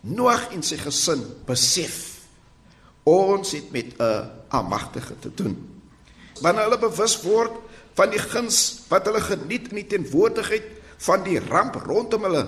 Noag 0.00 0.50
en 0.52 0.62
sy 0.62 0.76
gesin 0.76 1.22
besef 1.46 2.13
Ons 3.04 3.52
het 3.52 3.70
met 3.70 3.94
'n 3.98 4.30
almagtige 4.48 5.18
te 5.18 5.30
doen. 5.34 5.54
Wanneer 6.40 6.62
hulle 6.62 6.78
bewus 6.78 7.22
word 7.22 7.52
van 7.94 8.10
die 8.10 8.18
guns 8.18 8.84
wat 8.88 9.04
hulle 9.06 9.20
geniet 9.20 9.68
in 9.68 9.74
die 9.74 9.86
teenwoordigheid 9.86 10.64
van 11.06 11.22
die 11.22 11.38
ramp 11.38 11.74
rondom 11.74 12.22
hulle, 12.22 12.46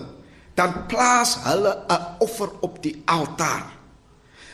dan 0.54 0.86
plaas 0.86 1.36
hulle 1.44 1.84
'n 1.88 2.16
offer 2.18 2.50
op 2.60 2.82
die 2.82 3.02
altaar. 3.04 3.76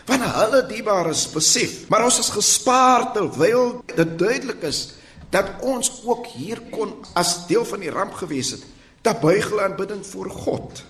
Wanneer 0.07 0.35
hulle 0.35 0.67
diebaar 0.67 1.11
is 1.11 1.31
besef, 1.31 1.89
maar 1.89 2.05
ons 2.05 2.19
is 2.19 2.29
gespaar 2.29 3.13
terwyl 3.13 3.83
dit 3.95 4.19
duidelik 4.19 4.63
is 4.63 4.95
dat 5.31 5.51
ons 5.61 6.03
ook 6.05 6.27
hier 6.27 6.61
kon 6.71 7.05
as 7.15 7.47
deel 7.47 7.65
van 7.65 7.81
die 7.81 7.91
ramp 7.91 8.13
gewees 8.13 8.51
het, 8.51 8.65
dan 9.03 9.21
buig 9.21 9.49
hulle 9.49 9.63
aanbidding 9.63 10.07
voor 10.07 10.31
God. 10.31 10.83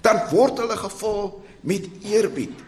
Dan 0.00 0.20
word 0.30 0.58
hulle 0.58 0.76
gevul 0.76 1.44
met 1.60 1.88
eerbied 2.02 2.67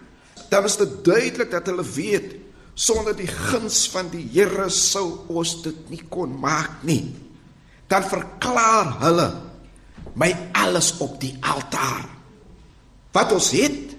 dan 0.51 0.67
is 0.67 0.77
dit 0.81 0.95
duidelik 1.07 1.51
dat 1.51 1.69
hulle 1.71 1.85
weet 1.95 2.35
sonder 2.75 3.15
die 3.17 3.29
guns 3.29 3.85
van 3.93 4.09
die 4.13 4.25
Here 4.33 4.69
sou 4.73 5.23
ons 5.31 5.59
dit 5.65 5.91
nie 5.93 6.03
kon 6.09 6.33
maak 6.41 6.83
nie. 6.87 7.13
Dan 7.91 8.07
verklaar 8.07 8.97
hulle 9.05 9.29
my 10.19 10.31
alles 10.59 10.95
op 11.03 11.19
die 11.23 11.35
altaar. 11.41 12.07
Wat 13.15 13.33
ons 13.35 13.51
het 13.55 13.95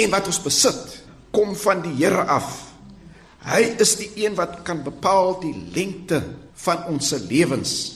en 0.00 0.12
wat 0.12 0.28
ons 0.28 0.40
besit, 0.44 0.84
kom 1.34 1.54
van 1.58 1.82
die 1.84 1.94
Here 1.98 2.24
af. 2.30 2.52
Hy 3.44 3.60
is 3.82 3.96
die 4.00 4.10
een 4.24 4.36
wat 4.38 4.62
kan 4.64 4.80
bepaal 4.84 5.36
die 5.42 5.54
lengte 5.74 6.22
van 6.64 6.86
ons 6.88 7.12
lewens. 7.28 7.93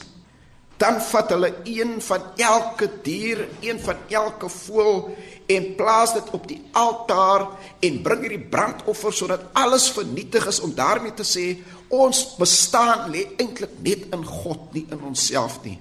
Dan 0.79 1.01
vat 1.03 1.33
hulle 1.35 1.51
een 1.67 1.97
van 2.03 2.23
elke 2.37 2.87
dier, 3.03 3.49
een 3.61 3.81
van 3.83 3.97
elke 4.09 4.49
voël 4.49 5.17
en 5.49 5.75
plaas 5.75 6.13
dit 6.15 6.31
op 6.37 6.47
die 6.49 6.61
altaar 6.77 7.47
en 7.81 8.03
bring 8.05 8.23
hierdie 8.27 8.47
brandoffer 8.53 9.15
sodat 9.17 9.49
alles 9.59 9.89
vernietig 9.97 10.47
is 10.47 10.61
om 10.61 10.75
daarmee 10.77 11.17
te 11.17 11.27
sê 11.27 11.47
ons 11.89 12.21
bestaan 12.37 13.09
lê 13.11 13.25
eintlik 13.41 13.79
net 13.83 14.07
in 14.13 14.25
God 14.29 14.75
nie 14.77 14.85
in 14.93 15.03
onsself 15.09 15.59
nie. 15.65 15.79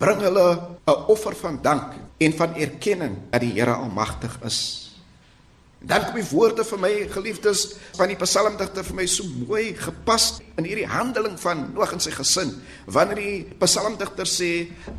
Bring 0.00 0.24
hulle 0.24 0.46
'n 0.86 1.04
offer 1.12 1.36
van 1.36 1.58
dank 1.62 1.92
en 2.18 2.32
van 2.32 2.54
erkenning 2.54 3.16
dat 3.30 3.40
die 3.40 3.52
Here 3.52 3.74
almagtig 3.74 4.38
is. 4.42 4.83
Dan 5.84 6.06
kom 6.06 6.16
die 6.16 6.28
woorde 6.30 6.64
vir 6.64 6.80
my 6.80 6.92
geliefdes 7.12 7.64
van 7.98 8.08
die 8.08 8.16
psalmdigter 8.16 8.86
vir 8.86 8.96
my 8.96 9.04
so 9.10 9.26
mooi 9.44 9.74
gepas 9.76 10.38
in 10.56 10.64
hierdie 10.64 10.88
handeling 10.88 11.36
van 11.42 11.66
Noag 11.74 11.92
en 11.96 12.00
sy 12.00 12.12
gesin. 12.14 12.54
Wanneer 12.88 13.20
die 13.20 13.58
psalmdigter 13.60 14.28
sê 14.28 14.50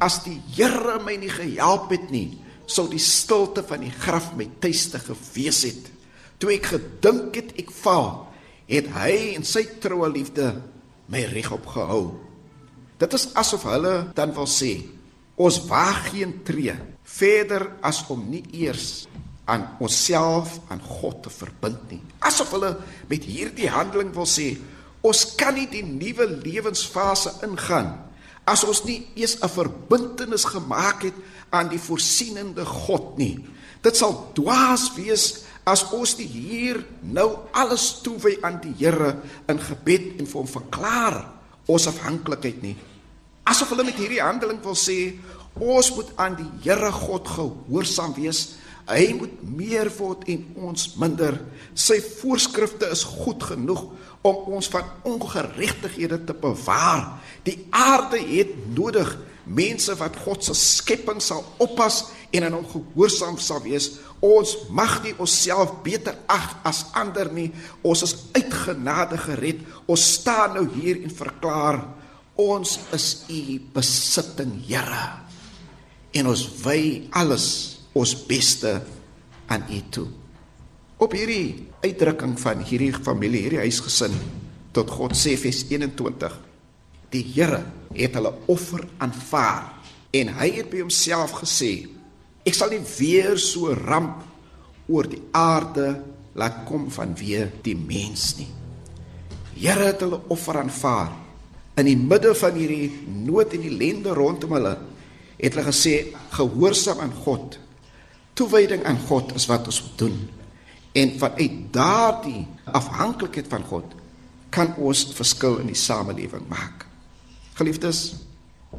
as 0.04 0.20
die 0.28 0.38
Here 0.54 1.00
my 1.02 1.18
nie 1.18 1.32
gehelp 1.34 1.90
het 1.94 2.12
nie, 2.14 2.38
sou 2.70 2.86
die 2.90 3.02
stilte 3.02 3.66
van 3.66 3.82
die 3.86 3.94
graf 3.94 4.32
my 4.38 4.46
tuiste 4.62 5.02
gewees 5.02 5.64
het. 5.66 5.90
Toe 6.38 6.54
ek 6.54 6.70
gedink 6.76 7.42
het 7.42 7.56
ek 7.62 7.74
val, 7.82 8.28
het 8.70 8.90
hy 8.94 9.12
en 9.34 9.46
sy 9.46 9.66
troue 9.82 10.10
liefde 10.14 10.52
my 11.10 11.26
regop 11.34 11.66
gehou. 11.74 12.04
Dit 13.02 13.14
is 13.18 13.32
asof 13.38 13.66
hulle 13.70 13.96
dan 14.18 14.34
wil 14.38 14.50
sê 14.50 14.78
ons 15.36 15.58
waag 15.68 16.14
geen 16.14 16.38
tree 16.48 16.72
verder 17.18 17.68
as 17.84 18.06
om 18.14 18.22
nie 18.32 18.44
eers 18.56 19.04
aan 19.46 19.68
onsself 19.80 20.60
aan 20.74 20.82
God 20.82 21.24
te 21.24 21.30
verbind 21.30 21.92
nie. 21.92 22.02
Asof 22.26 22.52
hulle 22.56 22.76
met 23.10 23.28
hierdie 23.30 23.70
handeling 23.70 24.14
wil 24.16 24.28
sê, 24.30 24.56
ons 25.06 25.22
kan 25.38 25.54
nie 25.54 25.68
die 25.70 25.86
nuwe 25.86 26.26
lewensfase 26.42 27.38
ingaan 27.46 27.94
as 28.46 28.64
ons 28.66 28.84
nie 28.86 29.08
eers 29.18 29.38
'n 29.42 29.50
verbintenis 29.50 30.46
gemaak 30.46 31.04
het 31.04 31.18
aan 31.50 31.70
die 31.70 31.82
voorsienende 31.82 32.66
God 32.66 33.18
nie. 33.18 33.46
Dit 33.82 33.98
sal 33.98 34.32
dwaas 34.34 34.94
wees 34.96 35.46
as 35.66 35.84
ons 35.92 36.18
nie 36.18 36.28
hier 36.28 36.86
nou 37.02 37.50
alles 37.54 38.02
toewy 38.02 38.38
aan 38.42 38.60
die 38.62 38.74
Here 38.78 39.22
in 39.50 39.60
gebed 39.60 40.20
en 40.20 40.26
vir 40.26 40.42
hom 40.42 40.48
verklaar 40.48 41.26
ons 41.68 41.88
afhanklikheid 41.88 42.62
nie. 42.62 42.76
Asof 43.44 43.70
hulle 43.70 43.84
met 43.84 43.98
hierdie 43.98 44.22
handeling 44.22 44.62
wil 44.64 44.78
sê, 44.78 45.18
ons 45.60 45.96
moet 45.96 46.10
aan 46.18 46.36
die 46.36 46.50
Here 46.62 46.92
God 46.92 47.28
gehoorsaam 47.28 48.14
wees 48.14 48.58
Hy 48.86 49.16
moet 49.18 49.38
meer 49.58 49.90
word 49.98 50.28
en 50.30 50.44
ons 50.68 50.90
minder. 51.02 51.40
Sy 51.74 51.98
voorskrifte 52.20 52.90
is 52.94 53.06
goed 53.24 53.44
genoeg 53.50 53.82
om 54.26 54.58
ons 54.58 54.70
van 54.74 54.90
ongeregtighede 55.06 56.22
te 56.28 56.36
bewaar. 56.38 57.16
Die 57.46 57.58
aarde 57.74 58.22
het 58.22 58.54
nodig 58.78 59.10
mense 59.46 59.94
wat 59.98 60.18
God 60.26 60.46
se 60.46 60.54
skepping 60.58 61.22
sal 61.22 61.44
oppas 61.62 62.04
en 62.34 62.46
aan 62.48 62.58
hom 62.58 62.66
gehoorsaam 62.70 63.38
sal 63.42 63.62
wees. 63.66 63.92
Ons 64.26 64.56
mag 64.74 65.00
nie 65.04 65.14
onsself 65.22 65.80
beter 65.86 66.18
ag 66.32 66.56
as 66.66 66.86
ander 66.98 67.30
nie. 67.34 67.52
Ons 67.86 68.06
is 68.06 68.16
uitgenade 68.38 69.18
gered. 69.22 69.62
Ons 69.90 70.06
staan 70.20 70.58
nou 70.58 70.66
hier 70.78 71.02
en 71.02 71.14
verklaar 71.14 71.82
ons 72.36 72.80
is 72.92 73.08
u 73.32 73.60
besitting, 73.74 74.58
Here. 74.68 75.06
En 76.16 76.28
ons 76.32 76.42
wy 76.64 77.08
alles 77.16 77.75
ons 77.96 78.14
beste 78.28 78.76
aan 79.52 79.66
U 79.72 79.80
toe. 79.90 80.08
Op 81.00 81.14
hierdie 81.16 81.68
uitdrukking 81.84 82.36
van 82.40 82.64
hierdie 82.64 82.94
familie, 82.96 83.46
hierdie 83.46 83.64
huisgesin 83.64 84.16
tot 84.76 84.92
God 84.92 85.16
sê 85.16 85.36
vers 85.40 85.64
21. 85.70 86.36
Die 87.14 87.24
Here 87.36 87.62
het 87.96 88.16
hulle 88.18 88.34
offer 88.52 88.84
aanvaar 89.04 89.72
en 90.16 90.32
hy 90.40 90.50
het 90.58 90.72
by 90.72 90.84
homself 90.84 91.38
gesê: 91.42 91.88
Ek 92.48 92.56
sal 92.56 92.74
nie 92.74 92.84
weer 92.98 93.40
so 93.40 93.74
ramp 93.76 94.24
oor 94.92 95.08
die 95.10 95.22
aarde 95.36 95.96
laat 96.36 96.64
kom 96.68 96.90
vanweë 96.92 97.50
die 97.64 97.76
mens 97.80 98.34
nie. 98.40 98.50
Here 99.56 99.88
het 99.88 100.04
hulle 100.04 100.20
offer 100.32 100.60
aanvaar 100.60 101.14
in 101.80 101.90
die 101.90 102.00
midde 102.00 102.32
van 102.36 102.56
hierdie 102.56 102.92
nood 103.26 103.54
en 103.56 103.68
ellende 103.68 104.16
rondom 104.16 104.56
hulle 104.56 104.74
het 105.36 105.52
hulle 105.52 105.68
gesê 105.68 105.96
gehoorsaam 106.36 107.02
aan 107.04 107.16
God 107.26 107.58
Toewyding 108.36 108.84
aan 108.84 109.00
God 109.08 109.32
is 109.36 109.48
wat 109.48 109.68
ons 109.72 109.82
moet 109.82 109.98
doen. 109.98 110.18
En 110.96 111.14
vanuit 111.20 111.56
daardie 111.72 112.44
afhanklikheid 112.72 113.48
van 113.52 113.64
God 113.64 113.96
kan 114.52 114.76
ons 114.76 115.06
verskil 115.16 115.58
in 115.64 115.72
die 115.72 115.80
samelewing 115.80 116.44
maak. 116.52 116.86
Geliefdes, 117.56 118.02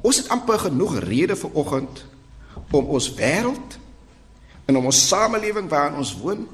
ons 0.00 0.20
het 0.20 0.28
amper 0.32 0.66
genoeg 0.68 0.98
redes 1.04 1.40
vir 1.40 1.56
oggend 1.56 2.04
om 2.72 2.92
ons 2.96 3.08
wêreld 3.16 3.78
en 4.68 4.76
om 4.76 4.88
ons 4.90 5.02
samelewing 5.08 5.68
waarin 5.72 6.00
ons 6.00 6.12
woon, 6.20 6.44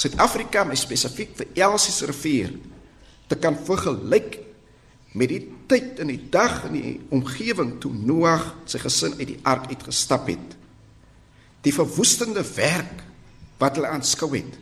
Suid-Afrika, 0.00 0.62
my 0.64 0.76
spesifiek 0.78 1.32
vir 1.36 1.48
Elsie 1.66 1.92
se 1.92 2.06
rivier, 2.08 2.52
te 3.28 3.36
kan 3.36 3.56
vergelyk 3.66 4.38
met 5.18 5.32
die 5.32 5.42
tyd 5.70 6.00
in 6.02 6.12
die 6.12 6.22
dag 6.32 6.64
in 6.68 6.76
die 6.76 6.92
omgewing 7.14 7.76
toe 7.82 7.90
Noag 7.94 8.52
sy 8.70 8.80
gesin 8.82 9.16
uit 9.18 9.28
die 9.32 9.40
ark 9.48 9.68
uitgestap 9.72 10.28
het 10.30 10.56
die 11.64 11.74
verwoestende 11.74 12.44
werk 12.56 13.02
wat 13.60 13.76
hulle 13.76 13.90
aanskou 13.92 14.30
het, 14.32 14.54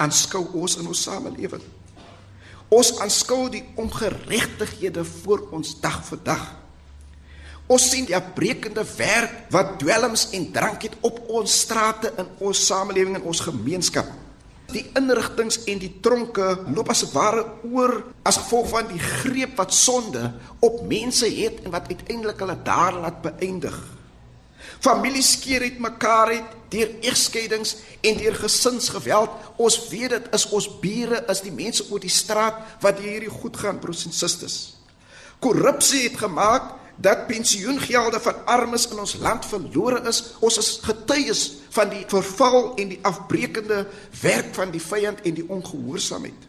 aanskou 0.00 0.46
ons 0.58 0.78
in 0.80 0.88
ons 0.90 1.02
samelewing. 1.06 1.62
Ons 2.70 2.94
aanskou 3.02 3.48
die 3.50 3.64
ongeregtighede 3.78 5.04
voor 5.04 5.48
ons 5.54 5.74
dag 5.82 6.00
vir 6.06 6.22
dag. 6.26 6.44
Ons 7.70 7.86
sien 7.92 8.06
die 8.06 8.16
afbreekende 8.18 8.82
werk 8.96 9.52
wat 9.54 9.76
dwelms 9.82 10.28
en 10.34 10.48
drank 10.54 10.88
het 10.88 10.96
op 11.06 11.20
ons 11.30 11.60
strate 11.66 12.10
in 12.18 12.30
ons 12.42 12.64
samelewing 12.66 13.20
en 13.20 13.28
ons 13.30 13.42
gemeenskap. 13.46 14.08
Die 14.70 14.84
inrigtinge 14.98 15.58
en 15.70 15.80
die 15.82 15.92
tronke 16.02 16.48
loop 16.70 16.90
as 16.94 17.04
ware 17.14 17.44
oor 17.66 17.96
as 18.26 18.38
gevolg 18.38 18.68
van 18.74 18.90
die 18.90 19.02
greep 19.02 19.56
wat 19.58 19.74
sonde 19.74 20.32
op 20.62 20.82
mense 20.86 21.26
het 21.26 21.62
en 21.64 21.74
wat 21.74 21.90
uiteindelik 21.90 22.42
hulle 22.42 22.58
daar 22.66 22.98
laat 23.02 23.22
beëindig. 23.22 23.78
Families 24.80 25.32
skeer 25.36 25.62
uit 25.62 25.78
mekaar 25.78 26.32
uit 26.32 26.56
deur 26.72 26.90
egskeidings 27.04 27.76
en 28.00 28.16
deur 28.16 28.34
gesinsgeweld. 28.34 29.30
Ons 29.60 29.78
weet 29.90 30.14
dit 30.14 30.28
is 30.36 30.46
ons 30.48 30.68
bure, 30.80 31.22
is 31.28 31.42
die 31.44 31.52
mense 31.52 31.84
oor 31.90 32.00
die 32.00 32.12
straat 32.12 32.60
wat 32.80 33.02
hierdie 33.02 33.32
goed 33.32 33.56
gaan 33.60 33.80
broers 33.82 34.06
en 34.08 34.14
susters. 34.14 34.58
Korrupsie 35.40 36.06
het 36.08 36.16
gemaak 36.20 36.76
dat 37.00 37.26
pensioengelde 37.26 38.20
van 38.20 38.44
armes 38.44 38.86
in 38.92 38.98
ons 39.00 39.16
land 39.20 39.46
verlore 39.48 40.02
is. 40.08 40.22
Ons 40.44 40.58
is 40.60 40.70
getuies 40.84 41.42
van 41.72 41.88
die 41.92 42.04
verval 42.08 42.74
en 42.76 42.92
die 42.92 43.00
afbreekende 43.08 43.86
werk 44.20 44.54
van 44.56 44.72
die 44.72 44.82
vyand 44.84 45.24
en 45.24 45.36
die 45.38 45.46
ongehoorsaamheid. 45.48 46.48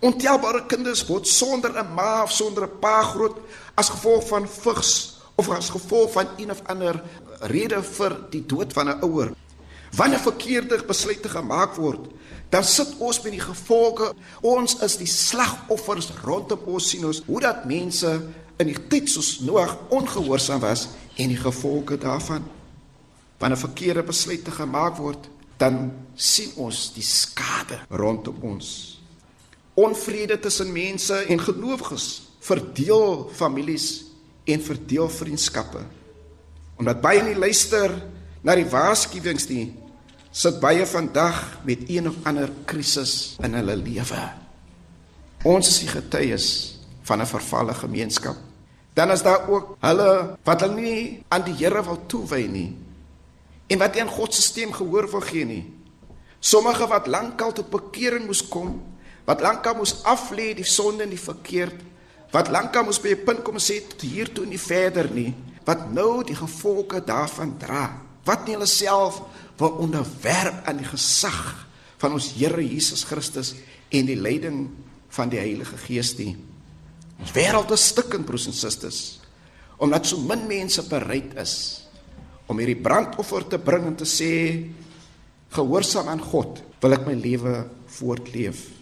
Ontelbare 0.00 0.66
kinders 0.68 1.02
word 1.08 1.28
sonder 1.28 1.72
'n 1.76 1.94
ma 1.94 2.22
of 2.22 2.32
sonder 2.32 2.64
'n 2.64 2.78
pa 2.80 3.02
groot 3.02 3.36
as 3.74 3.88
gevolg 3.88 4.28
van 4.28 4.48
vigs 4.48 5.20
of 5.34 5.48
as 5.48 5.70
gevolg 5.70 6.12
van 6.12 6.28
een 6.36 6.50
of 6.50 6.60
ander 6.66 7.02
rede 7.40 7.82
vir 7.82 8.16
die 8.30 8.46
dood 8.46 8.72
van 8.72 8.88
'n 8.88 9.02
ouer. 9.02 9.32
Wanneer 9.96 10.20
verkeerde 10.20 10.82
besluite 10.86 11.28
gemaak 11.28 11.74
word, 11.74 12.06
dan 12.48 12.64
sit 12.64 12.94
ons 12.98 13.22
met 13.22 13.32
die 13.32 13.40
gevolge. 13.40 14.12
Ons 14.40 14.76
is 14.82 14.96
die 14.96 15.06
slagoffers 15.06 16.10
rondom 16.24 16.58
ons 16.66 16.88
sien 16.88 17.04
ons 17.04 17.22
hoe 17.26 17.40
dat 17.40 17.64
mense 17.64 18.22
in 18.56 18.66
die 18.66 18.86
tyd 18.88 19.08
soos 19.08 19.40
Noag 19.40 19.76
ongehoorsaam 19.88 20.60
was 20.60 20.88
en 21.16 21.28
die 21.28 21.40
gevolge 21.40 21.98
daarvan. 21.98 22.44
Wanneer 23.38 23.58
verkeerde 23.58 24.02
besluite 24.02 24.50
gemaak 24.50 24.96
word, 24.96 25.28
dan 25.56 25.92
sien 26.14 26.52
ons 26.56 26.92
die 26.94 27.04
skade 27.04 27.78
rondom 27.88 28.36
ons. 28.42 29.00
Onvrede 29.74 30.38
tussen 30.38 30.72
mense 30.72 31.14
en 31.14 31.40
gelowiges 31.40 32.22
verdeel 32.40 33.30
families 33.32 34.04
en 34.44 34.62
verdeel 34.62 35.08
vriendskappe. 35.08 35.84
Omdat 36.80 37.02
baie 37.04 37.20
nie 37.22 37.36
luister 37.36 37.92
na 38.40 38.56
die 38.56 38.64
waarskuwings 38.64 39.50
nie, 39.50 39.66
sit 40.32 40.60
baie 40.62 40.86
vandag 40.88 41.60
met 41.68 41.84
een 41.90 42.08
of 42.08 42.16
ander 42.24 42.48
krisis 42.64 43.36
in 43.44 43.58
hulle 43.58 43.76
lewe. 43.76 44.22
Ons 45.44 45.68
is 45.68 45.82
die 45.84 45.90
getuies 45.92 46.46
van 47.04 47.20
'n 47.20 47.26
vervalle 47.26 47.74
gemeenskap. 47.74 48.36
Dan 48.94 49.10
is 49.10 49.22
daar 49.22 49.48
ook 49.48 49.76
hulle 49.80 50.36
wat 50.44 50.60
hulle 50.60 50.80
nie 50.80 51.22
aan 51.28 51.44
die 51.44 51.54
Here 51.54 51.82
wil 51.84 52.00
toewy 52.06 52.46
nie 52.46 52.76
en 53.70 53.78
wat 53.78 53.94
nie 53.94 54.02
aan 54.02 54.08
God 54.08 54.34
se 54.34 54.42
stem 54.42 54.72
gehoor 54.72 55.10
wil 55.10 55.20
gee 55.20 55.44
nie. 55.44 55.64
Sommige 56.40 56.86
wat 56.86 57.06
lankal 57.06 57.52
tot 57.52 57.70
bekering 57.70 58.26
moes 58.26 58.42
kom, 58.48 58.82
wat 59.24 59.40
lankal 59.40 59.74
moes 59.74 60.02
aflê 60.02 60.54
die 60.54 60.64
sonde 60.64 61.02
en 61.02 61.12
die 61.12 61.20
verkeerd, 61.20 61.76
wat 62.30 62.50
lankal 62.52 62.84
moes 62.86 63.00
by 63.00 63.14
'n 63.14 63.24
punt 63.24 63.42
kom 63.42 63.58
sê 63.58 63.80
tot 63.88 64.00
hier 64.00 64.32
toe 64.32 64.46
nie 64.46 64.58
verder 64.58 65.10
nie, 65.10 65.34
wat 65.64 65.92
nou 65.92 66.24
die 66.24 66.34
gevolge 66.34 67.04
daarvan 67.04 67.58
dra, 67.58 68.00
wat 68.24 68.46
nie 68.46 68.54
hulle 68.54 68.66
self 68.66 69.22
wil 69.58 69.78
onderwerp 69.82 70.66
aan 70.66 70.76
die 70.76 70.88
gesag 70.88 71.66
van 71.98 72.12
ons 72.12 72.32
Here 72.32 72.62
Jesus 72.62 73.04
Christus 73.04 73.54
en 73.90 74.06
die 74.06 74.16
leiding 74.16 74.70
van 75.08 75.28
die 75.28 75.38
Heilige 75.38 75.76
Gees 75.76 76.16
nie. 76.18 76.36
Ons 77.20 77.32
wêreld 77.32 77.70
is 77.70 77.88
stikkend 77.92 78.26
broers 78.26 78.46
en 78.46 78.52
susters 78.52 79.20
omdat 79.80 80.06
so 80.06 80.20
min 80.20 80.42
mense 80.48 80.82
bereid 80.88 81.32
is 81.40 81.54
om 82.52 82.58
hierdie 82.60 82.82
brandoffer 82.84 83.46
te 83.48 83.58
bring 83.62 83.86
en 83.88 83.96
te 83.96 84.04
sê 84.04 84.32
gehoorsaam 85.56 86.10
aan 86.12 86.20
God 86.20 86.60
wil 86.82 86.96
ek 86.96 87.06
my 87.06 87.14
lewe 87.16 87.54
voortleef. 87.96 88.79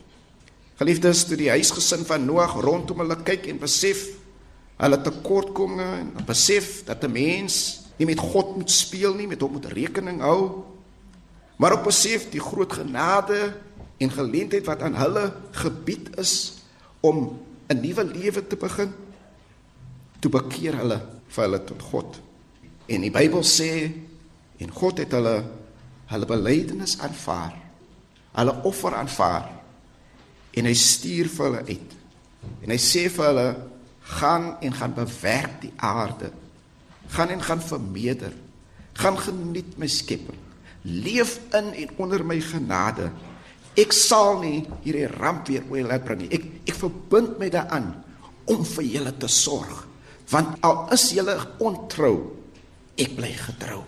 Geliefdes, 0.78 1.24
toe 1.26 1.36
die 1.36 1.50
huisgesin 1.50 2.04
van 2.06 2.22
Noag 2.28 2.60
rondom 2.62 3.02
hulle 3.02 3.16
kyk 3.26 3.48
en 3.50 3.58
besef 3.58 4.04
hulle 4.78 4.98
tekortkominge 5.02 5.86
en 6.04 6.26
besef 6.26 6.84
dat 6.86 7.02
'n 7.02 7.10
mens 7.10 7.82
nie 7.98 8.06
met 8.06 8.18
God 8.18 8.56
moet 8.56 8.70
speel 8.70 9.14
nie, 9.14 9.26
met 9.26 9.40
hom 9.40 9.52
moet 9.52 9.66
rekening 9.66 10.20
hou, 10.20 10.62
maar 11.56 11.72
op 11.72 11.84
besef 11.84 12.30
die 12.30 12.40
groot 12.40 12.72
genade 12.72 13.58
en 13.98 14.10
geleentheid 14.10 14.66
wat 14.66 14.82
aan 14.82 14.94
hulle 14.94 15.32
gebied 15.50 16.16
is 16.16 16.62
om 17.00 17.38
'n 17.68 17.80
nuwe 17.80 18.04
lewe 18.04 18.46
te 18.46 18.56
begin, 18.56 18.92
toe 20.20 20.30
bekeer 20.30 20.76
hulle 20.76 21.00
vir 21.28 21.44
hulle 21.44 21.64
tot 21.64 21.82
God. 21.82 22.20
En 22.86 23.00
die 23.00 23.10
Bybel 23.10 23.42
sê 23.42 23.92
en 24.58 24.70
God 24.70 24.98
het 24.98 25.12
hulle 25.12 25.44
hulle 26.06 26.26
belydenis 26.26 26.98
aanvaar. 26.98 27.54
Hulle 28.32 28.62
offer 28.62 28.94
aanvaar. 28.94 29.57
En 30.56 30.68
hy 30.68 30.74
stuur 30.74 31.28
vir 31.32 31.44
hulle 31.48 31.64
uit. 31.68 31.96
En 32.64 32.72
hy 32.72 32.80
sê 32.80 33.06
vir 33.12 33.28
hulle 33.28 33.48
gaan 34.18 34.54
en 34.64 34.74
gaan 34.74 34.94
bewerk 34.96 35.60
die 35.62 35.72
aarde. 35.76 36.30
Gaan 37.12 37.32
en 37.34 37.42
gaan 37.44 37.62
vermeerder. 37.62 38.32
Gaan 38.98 39.18
geniet 39.20 39.76
my 39.78 39.88
skepping. 39.90 40.38
Leef 40.82 41.38
in 41.56 41.72
en 41.74 41.96
onder 41.96 42.24
my 42.24 42.40
genade. 42.40 43.10
Ek 43.78 43.92
sal 43.94 44.40
nie 44.42 44.64
hierdie 44.82 45.06
ramp 45.18 45.46
weer 45.50 45.66
oor 45.70 45.86
laat 45.86 46.06
bring 46.06 46.24
nie. 46.24 46.32
Ek 46.34 46.46
ek 46.68 46.78
verbind 46.80 47.36
my 47.38 47.50
daaraan 47.52 47.92
om 48.50 48.64
vir 48.64 48.88
julle 48.88 49.12
te 49.20 49.28
sorg. 49.30 49.84
Want 50.32 50.58
al 50.66 50.88
is 50.92 51.06
julle 51.16 51.36
ontrou, 51.64 52.16
ek 52.98 53.14
bly 53.16 53.30
getrou. 53.38 53.84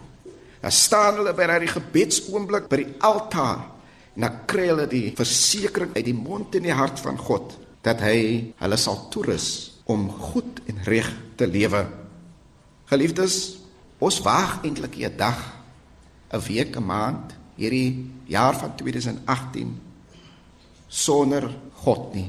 Dan 0.60 0.72
staan 0.72 1.18
hulle 1.20 1.34
by 1.36 1.48
daai 1.48 1.68
gebedsoomblik 1.68 2.68
by 2.70 2.80
die 2.82 2.94
altaar 3.04 3.66
en 4.20 4.26
dan 4.26 4.40
kry 4.44 4.66
hulle 4.68 4.84
die 4.84 5.14
versekering 5.16 5.94
uit 5.96 6.04
die 6.04 6.16
mond 6.16 6.52
en 6.58 6.66
die 6.66 6.76
hart 6.76 7.00
van 7.00 7.16
God 7.16 7.54
dat 7.80 8.02
hy 8.04 8.52
hulle 8.60 8.76
sal 8.76 9.06
toerus 9.08 9.46
om 9.88 10.10
goed 10.12 10.60
en 10.68 10.82
reg 10.84 11.08
te 11.40 11.46
lewe. 11.48 11.80
Geliefdes, 12.90 13.56
ons 13.96 14.18
wag 14.20 14.58
eintlik 14.60 14.98
'n 15.00 15.16
dag, 15.16 15.40
'n 16.36 16.40
week, 16.44 16.76
'n 16.76 16.84
maand 16.84 17.32
hierdie 17.56 18.12
jaar 18.26 18.54
van 18.60 18.76
2018 18.76 19.80
sonder 20.88 21.48
God 21.72 22.14
nie. 22.14 22.28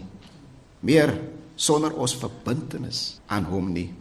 Meer 0.79 1.19
sonder 1.55 1.93
ons 1.93 2.15
verbintenis 2.15 3.19
aan 3.27 3.43
hom 3.43 3.73
nie. 3.73 3.93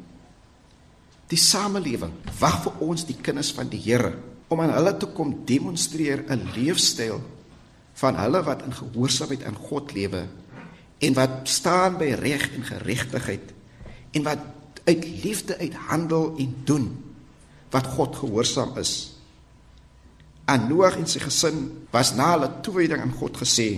Die 1.26 1.38
samelewing 1.38 2.12
wag 2.38 2.62
vir 2.62 2.72
ons 2.81 3.05
die 3.05 3.18
kinders 3.20 3.50
van 3.53 3.68
die 3.68 3.83
Here 3.83 4.14
om 4.48 4.61
aan 4.61 4.74
hulle 4.74 4.96
te 4.96 5.07
kom 5.07 5.44
demonstreer 5.44 6.24
'n 6.29 6.50
leefstyl 6.55 7.20
van 8.01 8.17
hulle 8.17 8.41
wat 8.47 8.65
in 8.65 8.75
gehoorsaamheid 8.75 9.45
aan 9.49 9.59
God 9.69 9.93
lewe 9.97 10.25
en 11.01 11.17
wat 11.17 11.49
staan 11.49 11.99
by 12.01 12.15
reg 12.21 12.47
en 12.57 12.65
geregtigheid 12.65 13.53
en 14.17 14.27
wat 14.27 14.83
uit 14.89 15.05
liefde 15.25 15.57
uit 15.59 15.75
handel 15.89 16.35
en 16.41 16.55
doen 16.65 16.89
wat 17.71 17.87
God 17.87 18.17
gehoorsaam 18.17 18.77
is. 18.81 19.13
Aan 20.51 20.67
Noag 20.69 20.97
en 20.99 21.07
sy 21.07 21.21
gesin 21.23 21.69
was 21.95 22.15
na 22.19 22.33
hulle 22.35 22.51
toewyding 22.65 23.03
aan 23.05 23.15
God 23.15 23.39
gesê 23.39 23.69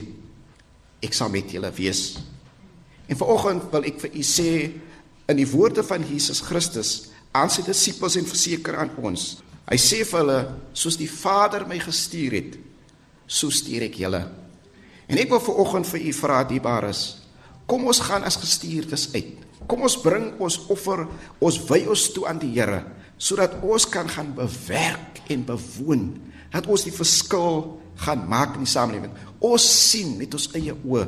ek 1.03 1.17
sal 1.17 1.33
met 1.35 1.51
julle 1.51 1.71
wees. 1.77 2.23
En 3.11 3.19
vanoggend 3.19 3.67
wil 3.75 3.89
ek 3.91 3.99
vir 4.05 4.15
u 4.15 4.25
sê 4.25 4.51
in 5.31 5.39
die 5.39 5.49
woorde 5.51 5.83
van 5.85 6.05
Jesus 6.07 6.41
Christus 6.47 7.11
aan 7.37 7.51
sy 7.51 7.65
disippels 7.67 8.17
en 8.21 8.29
verseker 8.29 8.79
aan 8.79 8.93
ons. 9.03 9.43
Hy 9.69 9.79
sê 9.81 10.03
vir 10.07 10.21
hulle 10.23 10.41
soos 10.77 10.99
die 11.01 11.11
Vader 11.11 11.67
my 11.69 11.79
gestuur 11.83 12.37
het, 12.39 12.57
so 13.33 13.53
stuur 13.53 13.87
ek 13.89 13.97
julle. 14.03 14.21
En 15.09 15.21
ek 15.21 15.31
wil 15.33 15.43
vir 15.43 15.61
oggend 15.65 15.89
vir 15.89 16.05
u 16.09 16.13
vra 16.17 16.43
diebares, 16.49 17.03
kom 17.69 17.87
ons 17.89 18.03
gaan 18.05 18.27
as 18.29 18.37
gestuurdes 18.41 19.09
uit. 19.17 19.41
Kom 19.71 19.85
ons 19.87 19.97
bring 20.03 20.33
ons 20.43 20.59
offer, 20.73 21.07
ons 21.41 21.59
wy 21.69 21.85
ons 21.91 22.09
toe 22.13 22.27
aan 22.29 22.43
die 22.43 22.53
Here 22.57 22.83
sodat 23.23 23.61
ons 23.63 23.85
kan 23.87 24.09
gaan 24.11 24.33
bewerk 24.35 25.21
en 25.31 25.45
bewoon 25.47 26.09
dat 26.51 26.67
ons 26.67 26.83
die 26.83 26.95
verskil 26.95 27.61
gaan 28.03 28.25
maak 28.27 28.57
in 28.57 28.65
die 28.67 28.73
samelewing. 28.73 29.13
Ons 29.39 29.63
sien 29.63 30.17
met 30.19 30.35
ons 30.35 30.49
eie 30.59 30.75
oë 30.75 31.05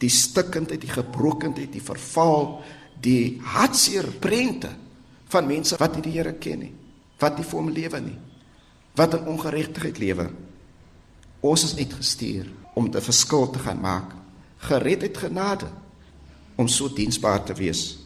die 0.00 0.10
stikkendheid, 0.12 0.80
die 0.80 0.94
gebrokenheid, 0.94 1.68
die 1.74 1.82
verval, 1.84 2.62
die 3.02 3.36
hartseer 3.52 4.06
prente 4.22 4.70
van 5.28 5.48
mense 5.50 5.76
wat 5.76 5.98
nie 5.98 6.06
die 6.06 6.14
Here 6.16 6.34
ken 6.40 6.62
nie, 6.64 6.72
wat 7.20 7.36
nie 7.36 7.46
vir 7.46 7.60
hom 7.60 7.72
lewe 7.74 8.00
nie, 8.06 8.16
wat 8.96 9.18
in 9.18 9.28
ongeregtigheid 9.34 10.00
lewe. 10.00 10.28
Ons 11.40 11.64
is 11.64 11.76
uitgestuur 11.78 12.46
om 12.74 12.90
'n 12.90 13.00
verskil 13.00 13.50
te 13.50 13.58
gaan 13.58 13.80
maak, 13.80 14.14
gered 14.56 15.02
uit 15.02 15.16
genade 15.16 15.66
om 16.56 16.68
so 16.68 16.92
diensbaar 16.92 17.44
te 17.44 17.54
wees. 17.54 17.98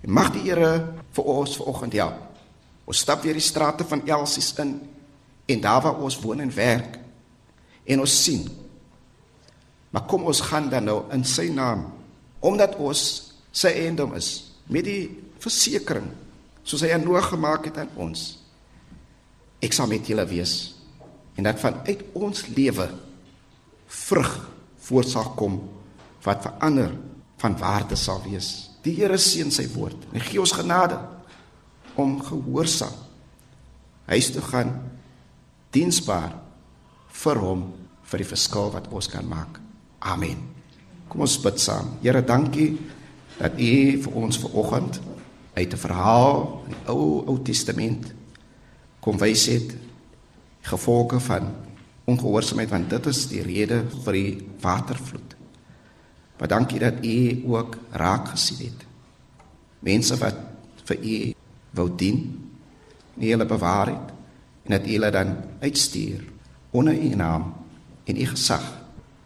En 0.00 0.12
mag 0.12 0.32
die 0.32 0.42
Here 0.42 0.92
vir 1.10 1.24
ons 1.24 1.56
vanoggend 1.56 1.92
help. 1.92 2.18
Ons 2.84 2.98
stap 2.98 3.22
weer 3.22 3.32
die 3.32 3.44
strate 3.44 3.84
van 3.84 4.06
Elsies 4.06 4.54
in 4.58 4.80
en 5.46 5.60
daar 5.60 5.82
waar 5.82 6.00
ons 6.00 6.20
woon 6.20 6.40
en 6.40 6.54
werk 6.54 6.98
en 7.84 8.00
ons 8.00 8.22
sien. 8.22 8.48
Maar 9.90 10.02
kom 10.02 10.24
ons 10.24 10.40
gaan 10.40 10.68
dan 10.68 10.84
nou 10.84 11.04
in 11.12 11.24
sy 11.24 11.48
naam 11.48 11.92
omdat 12.40 12.76
ons 12.76 13.32
sy 13.52 13.68
eiendom 13.68 14.14
is 14.14 14.52
met 14.66 14.84
die 14.84 15.10
versekering 15.38 16.06
soos 16.62 16.80
hy 16.80 16.92
aan 16.92 17.04
Noag 17.04 17.28
gemaak 17.28 17.64
het 17.64 17.78
aan 17.78 17.90
ons. 17.96 18.38
Ek 19.60 19.72
sal 19.72 19.86
met 19.86 20.06
julle 20.06 20.26
wees 20.26 20.79
en 21.40 21.46
dat 21.48 21.60
vanuit 21.60 22.02
ons 22.12 22.42
lewe 22.52 22.86
vrug 23.88 24.32
voort 24.84 25.08
sal 25.08 25.32
kom 25.38 25.56
wat 26.26 26.44
vir 26.44 26.58
ander 26.66 26.90
van 27.40 27.56
waarde 27.56 27.96
sal 27.96 28.20
wees. 28.26 28.68
Die 28.84 28.92
Here 28.98 29.16
seën 29.16 29.48
sy 29.52 29.64
woord 29.72 30.04
en 30.12 30.20
gee 30.20 30.40
ons 30.40 30.52
genade 30.52 30.98
om 31.96 32.18
gehoorsaam 32.20 32.92
huis 34.10 34.28
toe 34.34 34.44
gaan 34.44 34.74
diensbaar 35.72 36.34
vir 37.22 37.40
hom 37.40 37.66
vir 38.10 38.24
die 38.24 38.28
verskil 38.28 38.72
wat 38.74 38.88
ons 38.92 39.08
kan 39.08 39.26
maak. 39.28 39.60
Amen. 40.02 40.42
Kom 41.08 41.22
ons 41.22 41.38
bid 41.42 41.60
saam. 41.62 41.94
Here, 42.02 42.20
dankie 42.26 42.74
dat 43.38 43.54
U 43.54 43.74
vir 44.04 44.16
ons 44.18 44.38
vanoggend 44.42 45.00
uit 45.54 45.72
'n 45.72 45.84
verhaal 45.86 46.64
in 46.66 46.74
die 46.74 46.84
Ou 46.92 47.24
Ou 47.26 47.38
Testament 47.42 48.12
kom 49.00 49.16
wys 49.18 49.46
het 49.46 49.72
gevolge 50.60 51.20
van 51.20 51.50
ongehoorsaamheid 52.04 52.70
want 52.70 52.90
dit 52.90 53.06
is 53.06 53.26
die 53.30 53.42
rede 53.42 53.82
vir 54.04 54.16
die 54.16 54.32
watervloed. 54.60 55.36
Maar 56.38 56.48
dankie 56.48 56.80
dat 56.80 57.04
u 57.04 57.42
ook 57.52 57.76
raak 57.92 58.32
gesien 58.32 58.64
het. 58.70 58.86
Mense 59.84 60.16
wat 60.20 60.36
vir 60.88 61.04
u 61.04 61.16
wou 61.76 61.88
dien, 61.96 62.22
nie 63.14 63.30
hulle 63.30 63.46
bewaar 63.46 63.92
het 63.92 64.14
en 64.64 64.76
dat 64.76 64.86
u 64.86 64.92
hulle 64.96 65.10
dan 65.10 65.36
uitstuur 65.60 66.24
onder 66.70 66.94
u 66.94 67.14
naam 67.14 67.52
en 68.04 68.16
u 68.20 68.26
gesag 68.26 68.64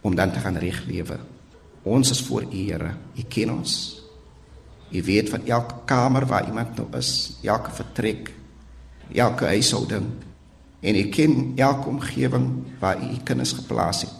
om 0.00 0.14
dan 0.14 0.32
te 0.32 0.38
gaan 0.38 0.56
reg 0.56 0.84
lewe. 0.84 1.18
Ons 1.82 2.10
is 2.10 2.22
voor 2.22 2.42
u 2.42 2.56
Here. 2.56 2.94
U 3.16 3.22
ken 3.28 3.50
ons. 3.50 4.02
Jy 4.88 5.02
weet 5.02 5.30
van 5.30 5.46
elke 5.46 5.74
kamer 5.84 6.26
waar 6.26 6.46
iemand 6.46 6.76
nou 6.76 6.86
is, 6.96 7.38
elke 7.42 7.70
vertrek, 7.70 8.30
elke 9.12 9.44
huishouding 9.44 10.06
en 10.84 10.98
ek 11.00 11.12
ken 11.16 11.36
elke 11.56 11.88
omgewing 11.88 12.48
waar 12.80 13.00
u 13.00 13.16
kinders 13.24 13.54
geplaas 13.56 14.04
het. 14.04 14.18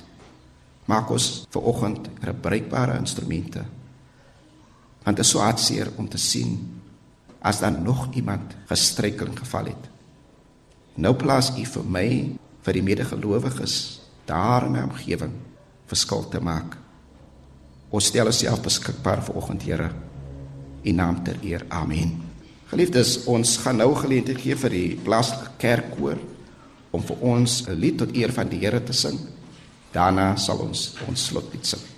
Maak 0.89 1.11
ons 1.13 1.45
vir 1.53 1.67
oggend 1.71 2.09
gebruikbare 2.25 2.97
instrumente. 3.01 3.65
Want 5.05 5.19
dit 5.21 5.25
is 5.25 5.33
so 5.33 5.45
hartseer 5.45 5.91
om 6.01 6.09
te 6.09 6.21
sien 6.21 6.57
as 7.45 7.61
dan 7.61 7.83
nog 7.85 8.09
iemand 8.17 8.57
gestruikel 8.71 9.35
geval 9.37 9.73
het. 9.75 9.91
Nou 10.97 11.13
plaas 11.21 11.53
u 11.59 11.65
vir 11.69 11.85
my 11.85 12.09
vir 12.65 12.79
die 12.79 12.85
medegelowiges 12.87 13.77
daar 14.25 14.65
in 14.69 14.79
die 14.79 14.87
omgewing 14.87 15.35
verskil 15.91 16.25
te 16.33 16.41
maak. 16.41 16.79
Ons 17.93 18.09
stel 18.09 18.31
osself 18.33 18.65
beskikbaar 18.65 19.21
vir 19.27 19.37
oggend 19.37 19.69
Here 19.69 19.93
u 20.85 20.93
naam 20.93 21.23
ter 21.25 21.37
eer. 21.43 21.65
Amen. 21.69 22.17
Geliefdes, 22.69 23.25
ons 23.31 23.57
gaan 23.63 23.79
nou 23.81 23.93
geleentheid 23.97 24.41
gee 24.41 24.57
vir 24.57 24.73
die 24.73 24.97
plaaslike 25.05 25.53
kerkkoor 25.61 26.19
om 26.95 27.03
vir 27.03 27.17
ons 27.21 27.65
'n 27.67 27.75
lied 27.75 27.99
tot 27.99 28.15
eer 28.15 28.33
van 28.33 28.49
die 28.49 28.61
Here 28.63 28.83
te 28.83 28.93
sing. 28.93 29.19
Daarna 29.93 30.37
sal 30.37 30.59
ons 30.59 30.95
ons 31.09 31.27
slotlied 31.27 31.67
sing. 31.67 31.94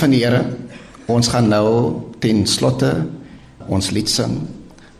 Van 0.00 0.14
die 0.14 0.22
Here, 0.24 0.40
ons 1.10 1.28
gaan 1.28 1.50
nou 1.50 1.68
ten 2.22 2.46
slotte 2.48 2.90
ons 3.70 3.90
lied 3.94 4.08
sing. 4.08 4.38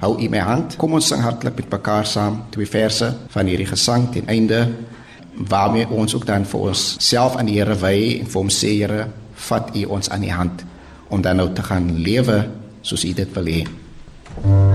Hou 0.01 0.15
u 0.21 0.29
my 0.33 0.43
hand. 0.45 0.77
Kom 0.81 0.97
ons 0.97 1.11
sing 1.13 1.23
hartlik 1.25 1.57
met 1.61 1.73
mekaar 1.73 2.09
saam 2.09 2.43
twee 2.55 2.69
verse 2.69 3.09
van 3.33 3.49
hierdie 3.49 3.69
gesang 3.69 4.09
ten 4.15 4.29
einde 4.33 4.67
waarmee 5.51 5.89
ons 5.89 6.15
ook 6.17 6.27
dan 6.29 6.45
vir 6.45 6.67
ons 6.73 6.83
self 7.01 7.39
aan 7.41 7.49
die 7.49 7.59
Here 7.61 7.77
wy 7.81 7.97
en 8.21 8.29
vir 8.29 8.41
hom 8.43 8.53
sê 8.53 8.75
Here, 8.83 9.07
vat 9.49 9.73
u 9.77 9.87
ons 9.97 10.11
aan 10.13 10.27
die 10.27 10.35
hand 10.35 10.65
om 11.11 11.23
dan 11.25 11.41
nou 11.41 11.49
te 11.55 11.65
gaan 11.65 11.95
lewe 11.97 12.43
soos 12.83 13.05
u 13.05 13.15
dit 13.17 13.39
wil 13.39 13.55
hê. 13.55 14.70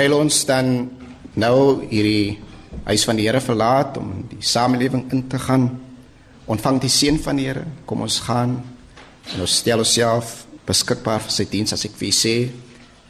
Terwyl 0.00 0.16
ons 0.16 0.36
dan 0.48 0.68
nou 1.36 1.56
hierdie 1.90 2.38
huis 2.86 3.02
van 3.04 3.18
die 3.18 3.26
Here 3.26 3.40
verlaat 3.44 3.98
om 4.00 4.22
die 4.30 4.38
samelewing 4.40 5.02
in 5.12 5.26
te 5.28 5.36
gaan, 5.36 5.66
ontvang 6.48 6.78
die 6.80 6.88
seën 6.88 7.18
van 7.20 7.36
die 7.36 7.44
Here. 7.44 7.66
Kom 7.84 8.00
ons 8.06 8.16
gaan 8.24 8.54
en 9.34 9.42
ons 9.44 9.56
stel 9.60 9.82
onsself 9.82 10.46
beskikbaar 10.64 11.20
vir 11.20 11.34
sy 11.34 11.44
diens 11.50 11.76
as 11.76 11.84
ek 11.84 11.98
vir 12.00 12.06
u 12.08 12.12
sê, 12.16 12.32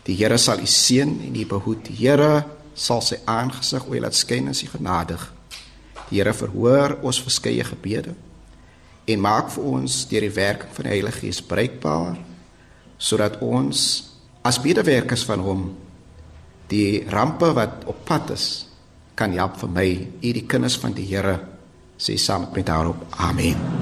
die 0.02 0.16
Here 0.18 0.34
sal 0.42 0.58
u 0.58 0.66
seën 0.66 1.12
en 1.28 1.36
u 1.38 1.44
behoed. 1.52 1.84
Die 1.92 1.94
Here 2.00 2.40
sal 2.74 3.04
sy 3.06 3.20
aangesig 3.22 3.86
oor 3.86 4.00
u 4.00 4.02
laat 4.02 4.18
skyn 4.18 4.48
en 4.50 4.58
sy 4.58 4.66
genadig. 4.72 5.22
Die 6.08 6.18
Here 6.18 6.32
verhoor 6.34 6.96
ons 7.06 7.20
verskeie 7.22 7.68
gebede 7.68 8.16
en 9.06 9.22
maak 9.22 9.54
vir 9.54 9.70
ons 9.76 10.00
deur 10.10 10.26
die 10.26 10.34
werking 10.40 10.74
van 10.74 10.90
die 10.90 10.96
Heilige 10.96 11.22
Gees 11.22 11.38
bruikbaar 11.38 12.18
sodat 12.98 13.38
ons 13.46 13.86
as 14.42 14.58
bedewerkers 14.58 15.22
van 15.30 15.46
hom 15.46 15.64
die 16.70 17.04
rampe 17.10 17.52
wat 17.56 17.86
op 17.90 18.04
pad 18.06 18.34
is 18.36 18.46
kan 19.18 19.34
help 19.36 19.58
vir 19.60 19.74
my 19.76 19.88
u 20.22 20.32
die 20.32 20.46
kinders 20.46 20.78
van 20.80 20.94
die 20.96 21.08
Here 21.10 21.38
sê 22.00 22.16
saam 22.16 22.48
met 22.54 22.66
daarop 22.66 23.06
amen 23.18 23.79